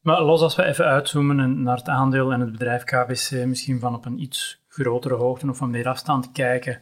Maar 0.00 0.22
los 0.22 0.40
als 0.40 0.56
we 0.56 0.64
even 0.64 0.84
uitzoomen 0.84 1.62
naar 1.62 1.76
het 1.76 1.88
aandeel 1.88 2.32
en 2.32 2.40
het 2.40 2.52
bedrijf 2.52 2.84
KBC, 2.84 3.46
misschien 3.46 3.80
van 3.80 3.94
op 3.94 4.04
een 4.04 4.20
iets 4.20 4.60
grotere 4.68 5.14
hoogte 5.14 5.48
of 5.48 5.56
van 5.56 5.70
meer 5.70 5.88
afstand 5.88 6.32
kijken. 6.32 6.80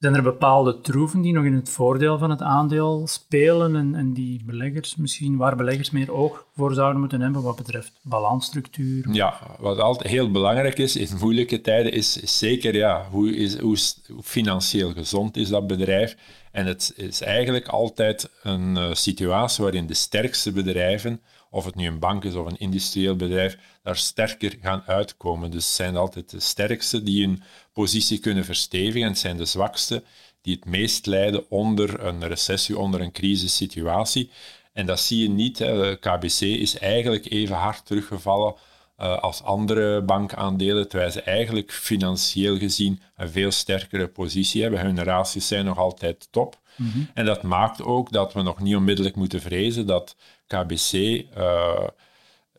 Zijn 0.00 0.14
er 0.14 0.22
bepaalde 0.22 0.80
troeven 0.80 1.20
die 1.20 1.32
nog 1.32 1.44
in 1.44 1.54
het 1.54 1.68
voordeel 1.68 2.18
van 2.18 2.30
het 2.30 2.42
aandeel 2.42 3.06
spelen 3.06 3.76
en, 3.76 3.94
en 3.94 4.12
die 4.12 4.44
beleggers 4.44 4.96
misschien, 4.96 5.36
waar 5.36 5.56
beleggers 5.56 5.90
meer 5.90 6.12
oog 6.12 6.46
voor 6.56 6.74
zouden 6.74 7.00
moeten 7.00 7.20
hebben 7.20 7.42
wat 7.42 7.56
betreft 7.56 7.92
balansstructuur? 8.02 9.06
Ja, 9.12 9.56
wat 9.58 9.78
altijd 9.78 10.10
heel 10.10 10.30
belangrijk 10.30 10.78
is 10.78 10.96
in 10.96 11.08
moeilijke 11.20 11.60
tijden 11.60 11.92
is, 11.92 12.12
zeker 12.38 12.74
ja, 12.74 13.06
hoe, 13.10 13.36
is, 13.36 13.58
hoe, 13.58 13.76
financieel 14.22 14.92
gezond 14.92 15.36
is 15.36 15.48
dat 15.48 15.66
bedrijf. 15.66 16.16
En 16.52 16.66
het 16.66 16.92
is 16.96 17.20
eigenlijk 17.20 17.68
altijd 17.68 18.30
een 18.42 18.76
uh, 18.76 18.92
situatie 18.92 19.64
waarin 19.64 19.86
de 19.86 19.94
sterkste 19.94 20.52
bedrijven 20.52 21.20
of 21.50 21.64
het 21.64 21.74
nu 21.74 21.86
een 21.86 21.98
bank 21.98 22.24
is 22.24 22.34
of 22.34 22.46
een 22.46 22.58
industrieel 22.58 23.16
bedrijf, 23.16 23.58
daar 23.82 23.96
sterker 23.96 24.56
gaan 24.60 24.82
uitkomen. 24.86 25.50
Dus 25.50 25.66
het 25.66 25.74
zijn 25.74 25.96
altijd 25.96 26.30
de 26.30 26.40
sterkste 26.40 27.02
die 27.02 27.26
hun 27.26 27.42
positie 27.72 28.18
kunnen 28.18 28.44
verstevigen 28.44 29.02
en 29.02 29.08
het 29.08 29.18
zijn 29.18 29.36
de 29.36 29.44
zwakste 29.44 30.02
die 30.42 30.54
het 30.54 30.64
meest 30.64 31.06
lijden 31.06 31.50
onder 31.50 32.04
een 32.04 32.28
recessie, 32.28 32.78
onder 32.78 33.00
een 33.00 33.12
crisissituatie. 33.12 34.30
En 34.72 34.86
dat 34.86 35.00
zie 35.00 35.22
je 35.22 35.28
niet. 35.28 35.58
Hè. 35.58 35.96
KBC 35.96 36.40
is 36.40 36.78
eigenlijk 36.78 37.30
even 37.30 37.56
hard 37.56 37.86
teruggevallen 37.86 38.54
uh, 39.00 39.18
als 39.18 39.42
andere 39.42 40.02
bankaandelen, 40.02 40.88
terwijl 40.88 41.10
ze 41.10 41.22
eigenlijk 41.22 41.72
financieel 41.72 42.58
gezien 42.58 43.00
een 43.16 43.30
veel 43.30 43.50
sterkere 43.50 44.08
positie 44.08 44.62
hebben. 44.62 44.80
Hun 44.80 45.04
ratios 45.04 45.46
zijn 45.46 45.64
nog 45.64 45.78
altijd 45.78 46.28
top. 46.30 46.58
Mhm. 46.76 46.98
En 47.14 47.24
dat 47.24 47.42
maakt 47.42 47.82
ook 47.82 48.12
dat 48.12 48.32
we 48.32 48.42
nog 48.42 48.60
niet 48.60 48.76
onmiddellijk 48.76 49.16
moeten 49.16 49.40
vrezen 49.40 49.86
dat 49.86 50.16
KBC 50.50 50.92
uh, 50.92 51.86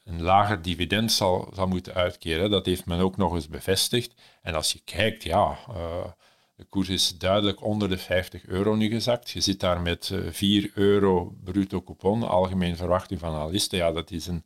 een 0.04 0.22
lager 0.22 0.62
dividend 0.62 1.12
zal, 1.12 1.52
zal 1.54 1.68
moeten 1.68 1.94
uitkeren. 1.94 2.50
Dat 2.50 2.66
heeft 2.66 2.86
men 2.86 3.00
ook 3.00 3.18
nog 3.18 3.34
eens 3.34 3.48
bevestigd. 3.48 4.14
En 4.42 4.56
als 4.56 4.72
je 4.72 4.82
kijkt, 4.86 5.24
ja, 5.24 5.58
uh, 5.70 5.76
de 6.56 6.64
koers 6.64 6.90
is 6.90 7.18
duidelijk 7.18 7.64
onder 7.64 7.90
de 7.90 7.98
50 7.98 8.46
euro 8.46 8.76
nu 8.76 8.90
gezakt. 8.90 9.30
Je 9.30 9.42
zit 9.42 9.60
daar 9.60 9.82
met 9.82 10.14
4 10.30 10.72
euro 10.74 11.36
bruto 11.44 11.82
coupon, 11.82 12.24
algemeen 12.24 12.78
verwachting 12.78 13.20
van 13.20 13.34
analisten. 13.34 13.78
Ja, 13.78 13.92
dat 13.92 14.12
is 14.12 14.28
een 14.28 14.46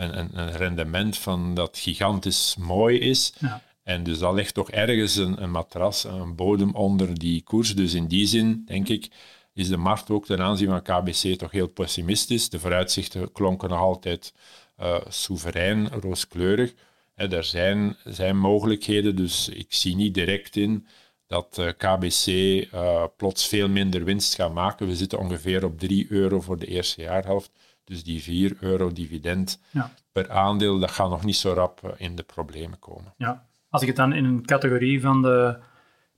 een, 0.00 0.18
een, 0.18 0.38
een 0.38 0.52
rendement 0.52 1.18
van 1.18 1.54
dat 1.54 1.78
gigantisch 1.78 2.56
mooi 2.58 2.98
is. 2.98 3.32
Ja. 3.38 3.62
En 3.82 4.02
dus 4.02 4.18
dat 4.18 4.34
ligt 4.34 4.54
toch 4.54 4.70
ergens 4.70 5.16
een, 5.16 5.42
een 5.42 5.50
matras, 5.50 6.04
een 6.04 6.34
bodem 6.34 6.74
onder 6.74 7.18
die 7.18 7.42
koers. 7.42 7.74
Dus 7.74 7.94
in 7.94 8.06
die 8.06 8.26
zin, 8.26 8.62
denk 8.66 8.88
ik, 8.88 9.10
is 9.54 9.68
de 9.68 9.76
markt 9.76 10.10
ook 10.10 10.26
ten 10.26 10.40
aanzien 10.40 10.68
van 10.68 10.82
KBC 10.82 11.38
toch 11.38 11.50
heel 11.50 11.68
pessimistisch. 11.68 12.48
De 12.48 12.58
vooruitzichten 12.58 13.32
klonken 13.32 13.68
nog 13.68 13.78
altijd 13.78 14.34
uh, 14.80 14.96
soeverein, 15.08 15.88
rooskleurig. 15.88 16.74
er 17.14 17.44
zijn, 17.44 17.96
zijn 18.04 18.38
mogelijkheden, 18.38 19.16
dus 19.16 19.48
ik 19.48 19.66
zie 19.68 19.96
niet 19.96 20.14
direct 20.14 20.56
in 20.56 20.86
dat 21.30 21.56
uh, 21.60 21.68
KBC 21.76 22.26
uh, 22.26 23.04
plots 23.16 23.48
veel 23.48 23.68
minder 23.68 24.04
winst 24.04 24.34
gaat 24.34 24.54
maken. 24.54 24.86
We 24.86 24.96
zitten 24.96 25.18
ongeveer 25.18 25.64
op 25.64 25.78
3 25.78 26.06
euro 26.10 26.40
voor 26.40 26.58
de 26.58 26.66
eerste 26.66 27.02
jaarhelft. 27.02 27.50
Dus 27.84 28.04
die 28.04 28.22
4 28.22 28.56
euro 28.60 28.92
dividend 28.92 29.60
ja. 29.70 29.92
per 30.12 30.30
aandeel, 30.30 30.78
dat 30.78 30.90
gaat 30.90 31.10
nog 31.10 31.24
niet 31.24 31.36
zo 31.36 31.52
rap 31.52 31.80
eh, 31.84 31.90
in 31.96 32.16
de 32.16 32.22
problemen 32.22 32.78
komen. 32.78 33.14
Ja. 33.16 33.46
Als 33.68 33.82
ik 33.82 33.88
het 33.88 33.96
dan 33.96 34.12
in 34.12 34.24
een 34.24 34.44
categorie 34.44 35.00
van 35.00 35.22
de 35.22 35.58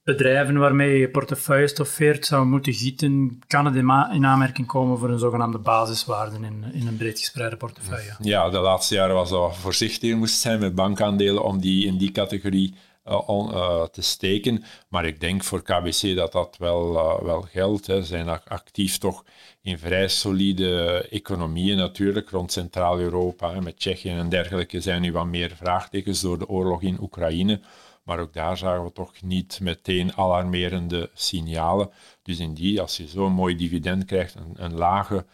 bedrijven 0.04 0.58
waarmee 0.58 0.98
je 0.98 1.10
portefeuille 1.10 1.68
stoffeert 1.68 2.26
zou 2.26 2.46
moeten 2.46 2.72
gieten, 2.72 3.42
kan 3.46 3.64
het 3.64 3.74
in 4.12 4.26
aanmerking 4.26 4.66
komen 4.66 4.98
voor 4.98 5.10
een 5.10 5.18
zogenaamde 5.18 5.58
basiswaarde 5.58 6.36
in, 6.36 6.64
in 6.72 6.86
een 6.86 6.96
breed 6.96 7.18
gespreide 7.18 7.56
portefeuille? 7.56 8.14
Ja, 8.20 8.50
de 8.50 8.58
laatste 8.58 8.94
jaren 8.94 9.14
was 9.14 9.30
dat 9.30 9.56
voorzichtiger 9.56 10.16
moest 10.16 10.40
zijn 10.40 10.60
met 10.60 10.74
bankaandelen 10.74 11.44
om 11.44 11.60
die 11.60 11.86
in 11.86 11.98
die 11.98 12.12
categorie 12.12 12.74
uh, 13.06 13.84
te 13.84 14.02
steken. 14.02 14.64
Maar 14.88 15.04
ik 15.04 15.20
denk 15.20 15.44
voor 15.44 15.62
KBC 15.62 16.16
dat 16.16 16.32
dat 16.32 16.56
wel, 16.58 16.92
wel 17.24 17.40
geldt. 17.40 17.84
Ze 17.84 18.02
zijn 18.02 18.28
actief 18.28 18.98
toch 18.98 19.24
in 19.62 19.78
vrij 19.78 20.08
solide 20.08 21.06
economieën 21.10 21.76
natuurlijk, 21.76 22.30
rond 22.30 22.52
Centraal-Europa, 22.52 23.60
met 23.60 23.78
Tsjechië 23.78 24.08
en 24.08 24.28
dergelijke, 24.28 24.80
zijn 24.80 25.02
nu 25.02 25.12
wat 25.12 25.26
meer 25.26 25.50
vraagtekens 25.56 26.20
door 26.20 26.38
de 26.38 26.48
oorlog 26.48 26.82
in 26.82 26.98
Oekraïne. 27.00 27.60
Maar 28.02 28.18
ook 28.18 28.32
daar 28.32 28.56
zagen 28.56 28.84
we 28.84 28.92
toch 28.92 29.22
niet 29.22 29.60
meteen 29.60 30.16
alarmerende 30.16 31.10
signalen. 31.14 31.90
Dus 32.22 32.38
in 32.38 32.54
die, 32.54 32.80
als 32.80 32.96
je 32.96 33.06
zo'n 33.06 33.32
mooi 33.32 33.56
dividend 33.56 34.04
krijgt, 34.04 34.34
een, 34.34 34.54
een 34.54 34.74
lage 34.74 35.24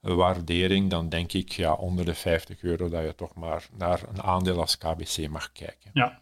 waardering, 0.00 0.90
dan 0.90 1.08
denk 1.08 1.32
ik 1.32 1.50
ja, 1.50 1.72
onder 1.72 2.04
de 2.04 2.14
50 2.14 2.62
euro 2.62 2.88
dat 2.88 3.02
je 3.02 3.14
toch 3.14 3.34
maar 3.34 3.68
naar 3.76 4.02
een 4.12 4.22
aandeel 4.22 4.60
als 4.60 4.78
KBC 4.78 5.28
mag 5.28 5.52
kijken. 5.52 5.90
Ja, 5.92 6.20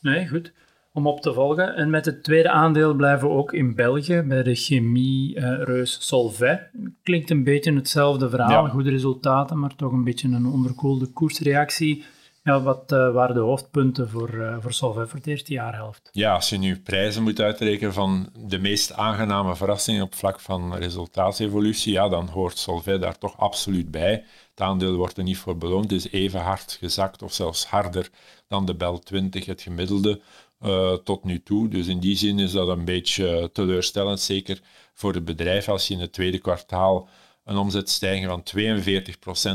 nee, 0.00 0.28
goed 0.28 0.52
om 0.94 1.06
op 1.06 1.20
te 1.20 1.32
volgen. 1.32 1.76
En 1.76 1.90
met 1.90 2.04
het 2.04 2.22
tweede 2.22 2.50
aandeel 2.50 2.94
blijven 2.94 3.28
we 3.28 3.34
ook 3.34 3.52
in 3.52 3.74
België, 3.74 4.22
bij 4.26 4.42
de 4.42 4.54
chemie-reus 4.54 6.06
Solvay. 6.06 6.70
Klinkt 7.02 7.30
een 7.30 7.44
beetje 7.44 7.74
hetzelfde 7.74 8.30
verhaal, 8.30 8.68
goede 8.68 8.90
resultaten, 8.90 9.58
maar 9.58 9.76
toch 9.76 9.92
een 9.92 10.04
beetje 10.04 10.28
een 10.28 10.46
onderkoelde 10.46 11.06
koersreactie. 11.06 12.04
Ja, 12.46 12.62
wat 12.62 12.92
uh, 12.92 13.12
waren 13.12 13.34
de 13.34 13.40
hoofdpunten 13.40 14.08
voor, 14.08 14.58
voor 14.60 14.72
Solvay 14.72 15.06
voor 15.06 15.20
de 15.22 15.30
eerste 15.30 15.52
jaarhelft? 15.52 16.08
Ja, 16.12 16.34
als 16.34 16.48
je 16.48 16.58
nu 16.58 16.80
prijzen 16.80 17.22
moet 17.22 17.40
uitrekenen 17.40 17.92
van 17.92 18.28
de 18.38 18.58
meest 18.58 18.92
aangename 18.92 19.56
verrassingen 19.56 20.02
op 20.02 20.14
vlak 20.14 20.40
van 20.40 20.74
resultaatsevolutie, 20.74 21.92
ja, 21.92 22.08
dan 22.08 22.28
hoort 22.28 22.58
Solvay 22.58 22.98
daar 22.98 23.18
toch 23.18 23.38
absoluut 23.38 23.90
bij. 23.90 24.24
Het 24.50 24.60
aandeel 24.60 24.96
wordt 24.96 25.16
er 25.16 25.22
niet 25.22 25.38
voor 25.38 25.58
beloond, 25.58 25.92
is 25.92 26.10
even 26.10 26.40
hard 26.40 26.76
gezakt 26.80 27.22
of 27.22 27.32
zelfs 27.32 27.66
harder 27.66 28.10
dan 28.48 28.66
de 28.66 28.74
Bel 28.74 28.98
20, 28.98 29.46
het 29.46 29.62
gemiddelde 29.62 30.20
uh, 30.60 30.92
tot 30.92 31.24
nu 31.24 31.42
toe. 31.42 31.68
Dus 31.68 31.86
in 31.86 32.00
die 32.00 32.16
zin 32.16 32.38
is 32.38 32.52
dat 32.52 32.68
een 32.68 32.84
beetje 32.84 33.50
teleurstellend, 33.52 34.20
zeker 34.20 34.60
voor 34.94 35.14
het 35.14 35.24
bedrijf 35.24 35.68
als 35.68 35.88
je 35.88 35.94
in 35.94 36.00
het 36.00 36.12
tweede 36.12 36.38
kwartaal 36.38 37.08
een 37.44 37.56
omzetstijging 37.56 38.26
van 38.26 38.42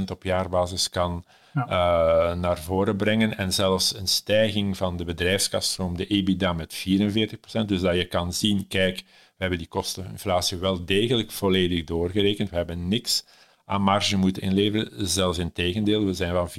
42% 0.01 0.11
op 0.11 0.23
jaarbasis 0.23 0.89
kan 0.89 1.25
uh, 1.59 2.33
naar 2.33 2.59
voren 2.59 2.95
brengen 2.97 3.37
en 3.37 3.53
zelfs 3.53 3.95
een 3.95 4.07
stijging 4.07 4.77
van 4.77 4.97
de 4.97 5.03
bedrijfskaststroom, 5.03 5.97
de 5.97 6.07
EBITDA, 6.07 6.53
met 6.53 6.85
44%. 6.87 7.65
Dus 7.65 7.81
dat 7.81 7.95
je 7.95 8.05
kan 8.05 8.33
zien, 8.33 8.67
kijk, 8.67 8.97
we 8.97 9.45
hebben 9.45 9.57
die 9.57 9.67
kosteninflatie 9.67 10.57
wel 10.57 10.85
degelijk 10.85 11.31
volledig 11.31 11.83
doorgerekend. 11.83 12.49
We 12.49 12.55
hebben 12.55 12.87
niks 12.87 13.25
aan 13.65 13.81
marge 13.81 14.17
moeten 14.17 14.41
inleveren, 14.41 15.07
zelfs 15.07 15.37
in 15.37 15.51
tegendeel. 15.51 16.05
We 16.05 16.13
zijn 16.13 16.33
van 16.33 16.49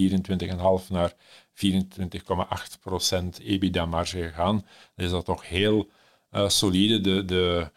24,5 0.83 0.89
naar 0.89 1.13
24,8% 1.55 3.45
EBITDA-marge 3.45 4.23
gegaan. 4.23 4.67
Is 4.97 5.11
dat 5.11 5.25
toch 5.25 5.49
heel 5.49 5.89
uh, 6.33 6.49
solide. 6.49 7.01
De, 7.01 7.25
de, 7.25 7.71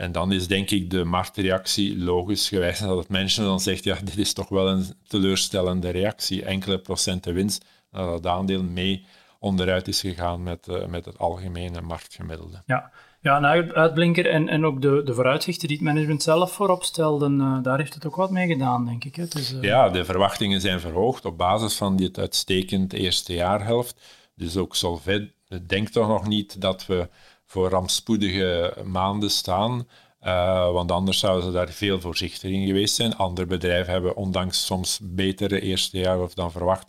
en 0.00 0.12
dan 0.12 0.32
is 0.32 0.46
denk 0.46 0.70
ik 0.70 0.90
de 0.90 1.04
marktreactie 1.04 1.98
logisch 1.98 2.48
geweest 2.48 2.82
dat 2.82 2.98
het 2.98 3.08
mensen 3.08 3.44
dan 3.44 3.60
zegt, 3.60 3.84
ja, 3.84 3.96
dit 4.04 4.18
is 4.18 4.32
toch 4.32 4.48
wel 4.48 4.68
een 4.68 4.84
teleurstellende 5.06 5.90
reactie. 5.90 6.44
Enkele 6.44 6.78
procenten 6.78 7.34
winst, 7.34 7.64
dat 7.90 8.12
het 8.12 8.26
aandeel 8.26 8.62
mee 8.62 9.06
onderuit 9.38 9.88
is 9.88 10.00
gegaan 10.00 10.42
met, 10.42 10.68
uh, 10.68 10.86
met 10.86 11.04
het 11.04 11.18
algemene 11.18 11.80
marktgemiddelde. 11.80 12.62
Ja, 12.66 12.90
ja, 13.20 13.36
een 13.36 13.72
uitblinker 13.72 14.26
en, 14.26 14.48
en 14.48 14.66
ook 14.66 14.82
de, 14.82 15.02
de 15.04 15.14
vooruitzichten 15.14 15.68
die 15.68 15.76
het 15.76 15.86
management 15.86 16.22
zelf 16.22 16.52
voorop 16.52 16.82
stelde, 16.82 17.28
uh, 17.30 17.62
daar 17.62 17.78
heeft 17.78 17.94
het 17.94 18.06
ook 18.06 18.16
wat 18.16 18.30
mee 18.30 18.46
gedaan, 18.46 18.84
denk 18.84 19.04
ik. 19.04 19.16
Hè? 19.16 19.26
Dus, 19.26 19.52
uh... 19.52 19.62
Ja, 19.62 19.88
de 19.88 20.04
verwachtingen 20.04 20.60
zijn 20.60 20.80
verhoogd 20.80 21.24
op 21.24 21.38
basis 21.38 21.76
van 21.76 21.96
dit 21.96 22.18
uitstekend 22.18 22.92
eerste 22.92 23.34
jaarhelft. 23.34 24.00
Dus 24.34 24.56
ook 24.56 24.74
Solvay 24.76 25.32
denkt 25.66 25.92
toch 25.92 26.08
nog 26.08 26.26
niet 26.26 26.60
dat 26.60 26.86
we 26.86 27.08
voor 27.50 27.68
rampspoedige 27.68 28.74
maanden 28.84 29.30
staan. 29.30 29.88
Uh, 30.22 30.72
want 30.72 30.92
anders 30.92 31.18
zouden 31.18 31.44
ze 31.44 31.50
daar 31.50 31.68
veel 31.68 32.00
voorzichtiger 32.00 32.50
in 32.50 32.66
geweest 32.66 32.94
zijn. 32.94 33.16
Andere 33.16 33.46
bedrijven 33.46 33.92
hebben, 33.92 34.16
ondanks 34.16 34.66
soms 34.66 35.00
betere 35.02 35.60
eerste 35.60 35.98
jaar 35.98 36.20
of 36.20 36.34
dan 36.34 36.52
verwacht, 36.52 36.86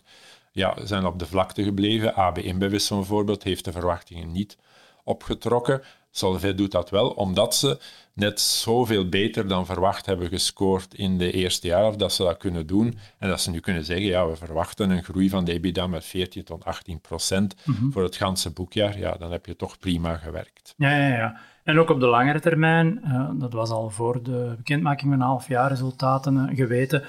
ja, 0.52 0.76
zijn 0.84 1.06
op 1.06 1.18
de 1.18 1.26
vlakte 1.26 1.62
gebleven. 1.62 2.14
AB 2.14 2.38
InBev 2.38 2.88
bijvoorbeeld 2.88 3.42
heeft 3.42 3.64
de 3.64 3.72
verwachtingen 3.72 4.32
niet 4.32 4.58
opgetrokken. 5.04 5.82
Solvay 6.14 6.54
doet 6.54 6.70
dat 6.70 6.90
wel, 6.90 7.08
omdat 7.08 7.54
ze 7.54 7.80
net 8.14 8.40
zoveel 8.40 9.08
beter 9.08 9.48
dan 9.48 9.66
verwacht 9.66 10.06
hebben 10.06 10.28
gescoord 10.28 10.94
in 10.94 11.18
de 11.18 11.32
eerste 11.32 11.66
jaar, 11.66 11.86
of 11.86 11.96
dat 11.96 12.12
ze 12.12 12.22
dat 12.22 12.36
kunnen 12.36 12.66
doen. 12.66 12.98
En 13.18 13.28
dat 13.28 13.40
ze 13.40 13.50
nu 13.50 13.60
kunnen 13.60 13.84
zeggen, 13.84 14.06
ja, 14.06 14.26
we 14.26 14.36
verwachten 14.36 14.90
een 14.90 15.04
groei 15.04 15.28
van 15.28 15.44
de 15.44 15.52
EBITDA 15.52 15.86
met 15.86 16.04
14 16.04 16.44
tot 16.44 16.64
18 16.64 17.00
procent 17.00 17.56
mhm. 17.64 17.90
voor 17.90 18.02
het 18.02 18.16
ganse 18.16 18.50
boekjaar. 18.50 18.98
Ja, 18.98 19.12
dan 19.12 19.32
heb 19.32 19.46
je 19.46 19.56
toch 19.56 19.78
prima 19.78 20.16
gewerkt. 20.16 20.74
Ja, 20.76 20.96
ja, 20.96 21.08
ja. 21.08 21.40
En 21.64 21.78
ook 21.78 21.90
op 21.90 22.00
de 22.00 22.06
langere 22.06 22.40
termijn, 22.40 23.00
uh, 23.04 23.30
dat 23.34 23.52
was 23.52 23.70
al 23.70 23.90
voor 23.90 24.22
de 24.22 24.54
bekendmaking 24.56 25.12
van 25.12 25.20
halfjaarresultaten 25.20 26.34
uh, 26.36 26.56
geweten, 26.56 27.02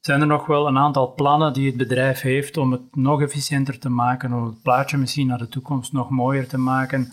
zijn 0.00 0.20
er 0.20 0.26
nog 0.26 0.46
wel 0.46 0.66
een 0.66 0.78
aantal 0.78 1.14
plannen 1.14 1.52
die 1.52 1.66
het 1.66 1.76
bedrijf 1.76 2.20
heeft 2.20 2.56
om 2.56 2.72
het 2.72 2.96
nog 2.96 3.22
efficiënter 3.22 3.78
te 3.78 3.88
maken, 3.88 4.32
om 4.32 4.44
het 4.44 4.62
plaatje 4.62 4.96
misschien 4.96 5.26
naar 5.26 5.38
de 5.38 5.48
toekomst 5.48 5.92
nog 5.92 6.10
mooier 6.10 6.48
te 6.48 6.58
maken 6.58 7.12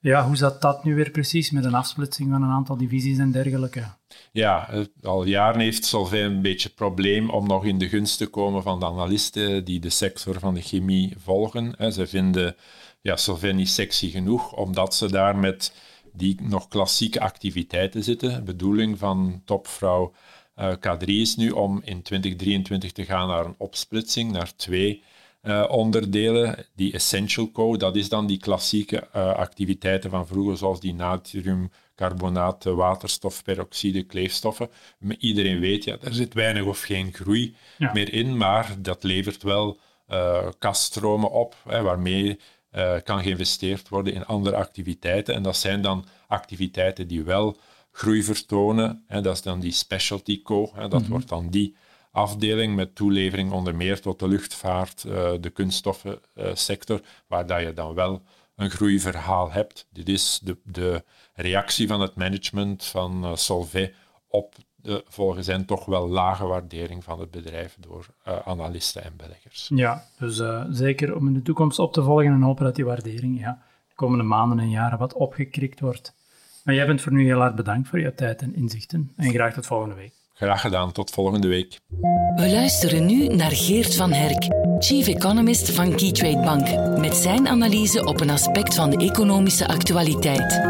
ja, 0.00 0.26
hoe 0.26 0.36
zat 0.36 0.60
dat 0.60 0.84
nu 0.84 0.94
weer 0.94 1.10
precies 1.10 1.50
met 1.50 1.64
een 1.64 1.74
afsplitsing 1.74 2.30
van 2.30 2.42
een 2.42 2.50
aantal 2.50 2.76
divisies 2.76 3.18
en 3.18 3.30
dergelijke? 3.30 3.84
Ja, 4.32 4.68
al 5.02 5.24
jaren 5.24 5.60
heeft 5.60 5.84
Solvay 5.84 6.24
een 6.24 6.42
beetje 6.42 6.68
probleem 6.68 7.30
om 7.30 7.46
nog 7.46 7.64
in 7.64 7.78
de 7.78 7.88
gunst 7.88 8.18
te 8.18 8.26
komen 8.26 8.62
van 8.62 8.80
de 8.80 8.86
analisten 8.86 9.64
die 9.64 9.80
de 9.80 9.90
sector 9.90 10.38
van 10.38 10.54
de 10.54 10.62
chemie 10.62 11.14
volgen. 11.18 11.92
Ze 11.92 12.06
vinden 12.06 12.56
ja, 13.00 13.16
Solvay 13.16 13.52
niet 13.52 13.68
sexy 13.68 14.10
genoeg, 14.10 14.52
omdat 14.52 14.94
ze 14.94 15.10
daar 15.10 15.36
met 15.36 15.72
die 16.12 16.36
nog 16.42 16.68
klassieke 16.68 17.20
activiteiten 17.20 18.02
zitten. 18.04 18.34
De 18.34 18.42
bedoeling 18.42 18.98
van 18.98 19.42
topvrouw 19.44 20.12
uh, 20.56 20.72
K3 20.72 21.04
is 21.04 21.36
nu 21.36 21.50
om 21.50 21.80
in 21.84 22.02
2023 22.02 22.92
te 22.92 23.04
gaan 23.04 23.28
naar 23.28 23.44
een 23.44 23.54
opsplitsing, 23.58 24.32
naar 24.32 24.56
twee 24.56 25.02
uh, 25.46 25.64
onderdelen. 25.68 26.66
Die 26.74 26.92
Essential 26.92 27.50
Co, 27.50 27.76
dat 27.76 27.96
is 27.96 28.08
dan 28.08 28.26
die 28.26 28.38
klassieke 28.38 29.08
uh, 29.16 29.34
activiteiten 29.34 30.10
van 30.10 30.26
vroeger, 30.26 30.56
zoals 30.56 30.80
die 30.80 30.94
natriumcarbonaat, 30.94 32.64
waterstofperoxide, 32.64 34.02
kleefstoffen. 34.02 34.70
Maar 34.98 35.16
iedereen 35.18 35.60
weet, 35.60 35.84
ja, 35.84 35.96
er 36.00 36.14
zit 36.14 36.34
weinig 36.34 36.64
of 36.64 36.80
geen 36.80 37.12
groei 37.12 37.56
meer 37.78 38.12
in, 38.12 38.36
maar 38.36 38.74
dat 38.78 39.02
levert 39.02 39.42
wel 39.42 39.78
uh, 40.10 40.48
kaststromen 40.58 41.30
op, 41.30 41.56
hè, 41.68 41.82
waarmee 41.82 42.38
kan 43.04 43.22
geïnvesteerd 43.22 43.88
worden 43.88 44.12
in 44.12 44.26
andere 44.26 44.56
activiteiten. 44.56 45.34
En 45.34 45.42
dat 45.42 45.56
zijn 45.56 45.82
dan 45.82 46.04
activiteiten 46.26 47.08
die 47.08 47.22
wel 47.22 47.56
groei 47.92 48.22
vertonen. 48.22 49.04
Hè, 49.06 49.20
dat 49.20 49.34
is 49.34 49.42
dan 49.42 49.60
die 49.60 49.72
specialty 49.72 50.42
co. 50.42 50.70
Hè, 50.74 50.88
dat 50.88 51.00
mhm. 51.00 51.10
wordt 51.10 51.28
dan 51.28 51.50
die 51.50 51.76
afdeling 52.16 52.74
met 52.74 52.94
toelevering 52.94 53.52
onder 53.52 53.74
meer 53.74 54.00
tot 54.00 54.18
de 54.18 54.28
luchtvaart, 54.28 55.04
uh, 55.06 55.30
de 55.40 55.50
kunststoffensector, 55.50 57.00
waar 57.26 57.46
dat 57.46 57.60
je 57.60 57.72
dan 57.72 57.94
wel 57.94 58.22
een 58.56 58.70
groeiverhaal 58.70 59.50
hebt. 59.50 59.86
Dit 59.90 60.08
is 60.08 60.40
de, 60.42 60.56
de 60.64 61.04
reactie 61.34 61.86
van 61.86 62.00
het 62.00 62.14
management 62.14 62.84
van 62.84 63.24
uh, 63.24 63.34
Solvay 63.34 63.94
op 64.28 64.54
de 64.74 65.04
volgens 65.08 65.46
hen 65.46 65.64
toch 65.64 65.84
wel 65.84 66.08
lage 66.08 66.46
waardering 66.46 67.04
van 67.04 67.20
het 67.20 67.30
bedrijf 67.30 67.76
door 67.80 68.06
uh, 68.28 68.38
analisten 68.44 69.04
en 69.04 69.16
beleggers. 69.16 69.70
Ja, 69.74 70.04
dus 70.18 70.42
zeker 70.70 71.16
om 71.16 71.26
in 71.26 71.34
de 71.34 71.42
toekomst 71.42 71.78
op 71.78 71.92
te 71.92 72.02
volgen 72.02 72.32
en 72.32 72.42
hopen 72.42 72.64
dat 72.64 72.74
die 72.74 72.84
waardering 72.84 73.40
ja, 73.40 73.62
de 73.88 73.94
komende 73.94 74.24
maanden 74.24 74.58
en 74.58 74.70
jaren 74.70 74.98
wat 74.98 75.12
opgekrikt 75.12 75.80
wordt. 75.80 76.14
Maar 76.64 76.74
jij 76.74 76.86
bent 76.86 77.00
voor 77.00 77.12
nu 77.12 77.24
heel 77.24 77.42
erg 77.42 77.54
bedankt 77.54 77.88
voor 77.88 78.00
je 78.00 78.14
tijd 78.14 78.42
en 78.42 78.54
inzichten. 78.54 79.12
En 79.16 79.30
graag 79.30 79.54
tot 79.54 79.66
volgende 79.66 79.94
week. 79.94 80.12
Graag 80.38 80.60
gedaan, 80.60 80.92
tot 80.92 81.10
volgende 81.10 81.48
week. 81.48 81.80
We 82.34 82.50
luisteren 82.50 83.06
nu 83.06 83.26
naar 83.26 83.50
Geert 83.50 83.94
van 83.94 84.12
Herk, 84.12 84.42
Chief 84.78 85.06
Economist 85.06 85.70
van 85.70 85.94
Keytrade 85.94 86.40
Bank, 86.40 86.98
met 86.98 87.14
zijn 87.14 87.48
analyse 87.48 88.04
op 88.04 88.20
een 88.20 88.30
aspect 88.30 88.74
van 88.74 88.90
de 88.90 88.96
economische 88.96 89.68
actualiteit. 89.68 90.60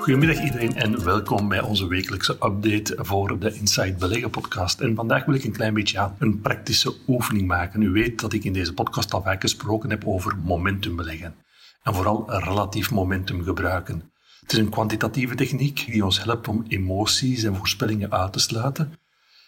Goedemiddag 0.00 0.44
iedereen 0.44 0.76
en 0.76 1.04
welkom 1.04 1.48
bij 1.48 1.60
onze 1.60 1.86
wekelijkse 1.88 2.32
update 2.32 2.96
voor 2.98 3.38
de 3.38 3.54
Inside 3.54 3.94
Beleggen 3.94 4.30
podcast. 4.30 4.80
En 4.80 4.94
vandaag 4.94 5.24
wil 5.24 5.34
ik 5.34 5.44
een 5.44 5.52
klein 5.52 5.74
beetje 5.74 5.96
ja, 5.96 6.14
een 6.18 6.40
praktische 6.40 6.94
oefening 7.08 7.46
maken. 7.46 7.82
U 7.82 7.90
weet 7.90 8.20
dat 8.20 8.32
ik 8.32 8.44
in 8.44 8.52
deze 8.52 8.74
podcast 8.74 9.14
al 9.14 9.22
vaak 9.22 9.40
gesproken 9.40 9.90
heb 9.90 10.06
over 10.06 10.36
momentum 10.44 10.96
beleggen 10.96 11.34
en 11.82 11.94
vooral 11.94 12.24
relatief 12.26 12.90
momentum 12.90 13.42
gebruiken. 13.42 14.12
Het 14.48 14.56
is 14.56 14.62
een 14.62 14.70
kwantitatieve 14.70 15.34
techniek 15.34 15.86
die 15.86 16.04
ons 16.04 16.24
helpt 16.24 16.48
om 16.48 16.64
emoties 16.68 17.42
en 17.42 17.56
voorspellingen 17.56 18.12
uit 18.12 18.32
te 18.32 18.38
sluiten. 18.38 18.92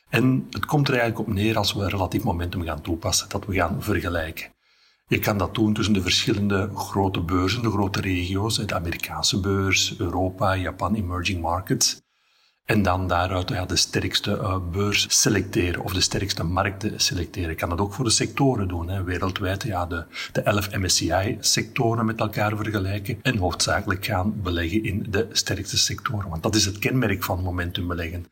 En 0.08 0.46
het 0.50 0.66
komt 0.66 0.88
er 0.88 0.94
eigenlijk 0.94 1.28
op 1.28 1.34
neer 1.34 1.56
als 1.56 1.72
we 1.72 1.88
relatief 1.88 2.22
momentum 2.22 2.62
gaan 2.62 2.80
toepassen, 2.80 3.28
dat 3.28 3.46
we 3.46 3.54
gaan 3.54 3.82
vergelijken. 3.82 4.52
Je 5.06 5.18
kan 5.18 5.38
dat 5.38 5.54
doen 5.54 5.74
tussen 5.74 5.94
de 5.94 6.02
verschillende 6.02 6.70
grote 6.74 7.20
beurzen, 7.20 7.62
de 7.62 7.70
grote 7.70 8.00
regio's, 8.00 8.56
de 8.56 8.74
Amerikaanse 8.74 9.40
beurs, 9.40 9.98
Europa, 9.98 10.56
Japan, 10.56 10.94
emerging 10.94 11.40
markets. 11.40 12.02
En 12.70 12.82
dan 12.82 13.08
daaruit 13.08 13.48
ja, 13.48 13.64
de 13.64 13.76
sterkste 13.76 14.30
uh, 14.30 14.56
beurs 14.72 15.20
selecteren 15.20 15.82
of 15.82 15.92
de 15.92 16.00
sterkste 16.00 16.44
markten 16.44 17.00
selecteren. 17.00 17.50
Ik 17.50 17.56
kan 17.56 17.68
dat 17.68 17.80
ook 17.80 17.92
voor 17.92 18.04
de 18.04 18.10
sectoren 18.10 18.68
doen. 18.68 18.88
Hè. 18.88 19.02
Wereldwijd 19.02 19.62
ja, 19.62 19.86
de, 19.86 20.04
de 20.32 20.40
11 20.40 20.70
MSCI-sectoren 20.70 22.06
met 22.06 22.20
elkaar 22.20 22.56
vergelijken 22.56 23.18
en 23.22 23.36
hoofdzakelijk 23.36 24.04
gaan 24.04 24.42
beleggen 24.42 24.84
in 24.84 25.06
de 25.08 25.28
sterkste 25.32 25.78
sectoren. 25.78 26.28
Want 26.28 26.42
dat 26.42 26.54
is 26.54 26.64
het 26.64 26.78
kenmerk 26.78 27.22
van 27.22 27.42
momentum 27.42 27.88
beleggen. 27.88 28.26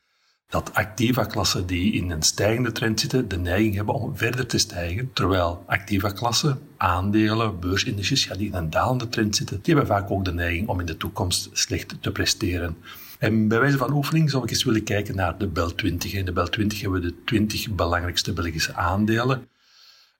Dat 0.51 0.75
activa-klassen 0.75 1.67
die 1.67 1.93
in 1.93 2.11
een 2.11 2.23
stijgende 2.23 2.73
trend 2.73 3.01
zitten, 3.01 3.29
de 3.29 3.39
neiging 3.39 3.75
hebben 3.75 3.95
om 3.95 4.17
verder 4.17 4.47
te 4.47 4.59
stijgen, 4.59 5.13
terwijl 5.13 5.65
activa-klassen, 5.67 6.61
aandelen, 6.77 7.61
beursindices, 7.61 8.25
ja, 8.25 8.35
die 8.35 8.47
in 8.47 8.55
een 8.55 8.71
dalende 8.71 9.09
trend 9.09 9.37
zitten, 9.37 9.61
die 9.63 9.75
hebben 9.75 9.97
vaak 9.97 10.11
ook 10.11 10.25
de 10.25 10.33
neiging 10.33 10.69
om 10.69 10.81
in 10.81 10.87
de 10.87 10.97
toekomst 10.97 11.51
slecht 11.53 12.03
te 12.03 12.13
presteren. 12.13 12.77
En 13.19 13.49
bij 13.49 13.61
wijze 13.61 13.77
van 13.77 13.93
oefening 13.93 14.31
zou 14.31 14.43
ik 14.43 14.51
eens 14.51 14.65
willen 14.65 14.85
kijken 14.85 15.17
naar 15.17 15.39
de 15.39 15.47
BEL 15.47 15.75
20. 15.75 16.13
In 16.13 16.25
de 16.25 16.33
BEL 16.33 16.49
20 16.49 16.81
hebben 16.81 17.01
we 17.01 17.07
de 17.07 17.25
20 17.25 17.71
belangrijkste 17.71 18.33
Belgische 18.33 18.75
aandelen. 18.75 19.49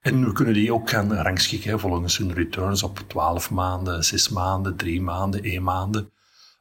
En 0.01 0.25
we 0.25 0.33
kunnen 0.33 0.53
die 0.53 0.73
ook 0.73 0.89
gaan 0.89 1.13
rangschikken 1.13 1.79
volgens 1.79 2.17
hun 2.17 2.33
returns 2.33 2.83
op 2.83 3.03
12 3.07 3.49
maanden, 3.51 4.03
6 4.03 4.29
maanden, 4.29 4.75
3 4.75 5.01
maanden, 5.01 5.43
1 5.43 5.63
maanden. 5.63 6.09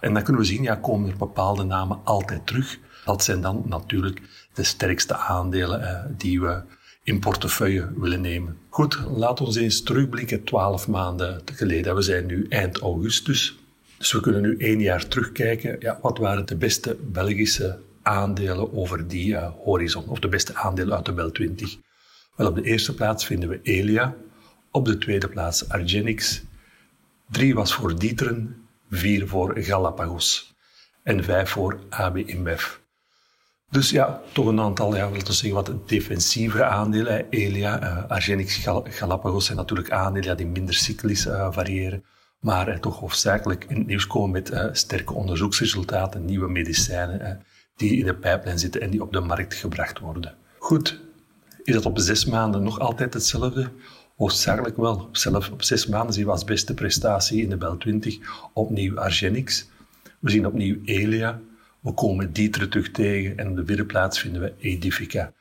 En 0.00 0.14
dan 0.14 0.22
kunnen 0.22 0.42
we 0.42 0.48
zien, 0.48 0.62
ja, 0.62 0.74
komen 0.74 1.10
er 1.10 1.16
bepaalde 1.16 1.64
namen 1.64 2.00
altijd 2.04 2.46
terug. 2.46 2.78
Dat 3.04 3.24
zijn 3.24 3.40
dan 3.40 3.64
natuurlijk 3.66 4.20
de 4.54 4.62
sterkste 4.64 5.16
aandelen 5.16 5.82
eh, 5.82 6.04
die 6.16 6.40
we 6.40 6.62
in 7.02 7.18
portefeuille 7.18 7.88
willen 7.96 8.20
nemen. 8.20 8.58
Goed, 8.68 8.98
laten 9.16 9.46
we 9.46 9.60
eens 9.60 9.82
terugblikken 9.82 10.44
12 10.44 10.88
maanden 10.88 11.42
geleden. 11.54 11.94
We 11.94 12.02
zijn 12.02 12.26
nu 12.26 12.46
eind 12.48 12.78
augustus. 12.78 13.58
Dus 13.98 14.12
we 14.12 14.20
kunnen 14.20 14.42
nu 14.42 14.56
één 14.56 14.80
jaar 14.80 15.08
terugkijken. 15.08 15.76
Ja, 15.80 15.98
wat 16.02 16.18
waren 16.18 16.46
de 16.46 16.56
beste 16.56 16.96
Belgische 17.00 17.78
aandelen 18.02 18.72
over 18.72 19.08
die 19.08 19.32
uh, 19.32 19.50
horizon? 19.64 20.08
Of 20.08 20.18
de 20.18 20.28
beste 20.28 20.54
aandelen 20.54 20.96
uit 20.96 21.04
de 21.04 21.12
Bel 21.12 21.30
20? 21.30 21.76
Wel, 22.36 22.48
op 22.48 22.54
de 22.54 22.62
eerste 22.62 22.94
plaats 22.94 23.26
vinden 23.26 23.48
we 23.48 23.60
Elia. 23.62 24.14
Op 24.70 24.84
de 24.84 24.98
tweede 24.98 25.28
plaats 25.28 25.68
Argenix. 25.68 26.42
Drie 27.30 27.54
was 27.54 27.74
voor 27.74 27.98
Dieteren. 27.98 28.68
Vier 28.90 29.28
voor 29.28 29.58
Galapagos. 29.58 30.54
En 31.02 31.24
vijf 31.24 31.50
voor 31.50 31.80
AB 31.88 32.16
InBev. 32.16 32.76
Dus 33.70 33.90
ja, 33.90 34.20
toch 34.32 34.46
een 34.46 34.60
aantal, 34.60 34.96
ja, 34.96 35.10
wil 35.10 35.20
zeggen, 35.24 35.52
wat 35.52 35.88
defensievere 35.88 36.64
aandelen. 36.64 37.26
Elia, 37.30 37.82
uh, 37.82 38.10
Argenix, 38.10 38.66
Galapagos 38.84 39.44
zijn 39.44 39.56
natuurlijk 39.56 39.90
aandelen 39.90 40.36
die 40.36 40.46
minder 40.46 40.74
cyclisch 40.74 41.26
uh, 41.26 41.52
variëren 41.52 42.04
maar 42.40 42.68
eh, 42.68 42.78
toch 42.78 42.98
hoofdzakelijk 42.98 43.64
in 43.68 43.76
het 43.76 43.86
nieuws 43.86 44.06
komen 44.06 44.30
met 44.30 44.50
eh, 44.50 44.68
sterke 44.72 45.14
onderzoeksresultaten, 45.14 46.24
nieuwe 46.24 46.48
medicijnen 46.48 47.20
eh, 47.20 47.36
die 47.76 47.96
in 47.96 48.04
de 48.04 48.14
pijplijn 48.14 48.58
zitten 48.58 48.80
en 48.80 48.90
die 48.90 49.02
op 49.02 49.12
de 49.12 49.20
markt 49.20 49.54
gebracht 49.54 49.98
worden. 49.98 50.34
Goed, 50.58 51.00
is 51.62 51.74
dat 51.74 51.86
op 51.86 51.98
zes 51.98 52.24
maanden 52.24 52.62
nog 52.62 52.78
altijd 52.78 53.14
hetzelfde? 53.14 53.70
Hoofdzakelijk 54.16 54.76
wel. 54.76 55.08
Zelf 55.12 55.50
op 55.50 55.62
zes 55.62 55.86
maanden 55.86 56.14
zien 56.14 56.24
we 56.24 56.30
als 56.30 56.44
beste 56.44 56.74
prestatie 56.74 57.42
in 57.42 57.48
de 57.48 57.56
Bel 57.56 57.76
20 57.76 58.18
opnieuw 58.52 58.98
Argenix. 58.98 59.68
We 60.20 60.30
zien 60.30 60.46
opnieuw 60.46 60.76
Elia. 60.84 61.40
We 61.80 61.92
komen 61.92 62.32
Dieter 62.32 62.68
terug 62.68 62.90
tegen 62.90 63.38
en 63.38 63.48
op 63.48 63.56
de 63.56 63.66
vierde 63.66 63.84
plaats 63.84 64.20
vinden 64.20 64.40
we 64.40 64.54
Edifica. 64.58 65.32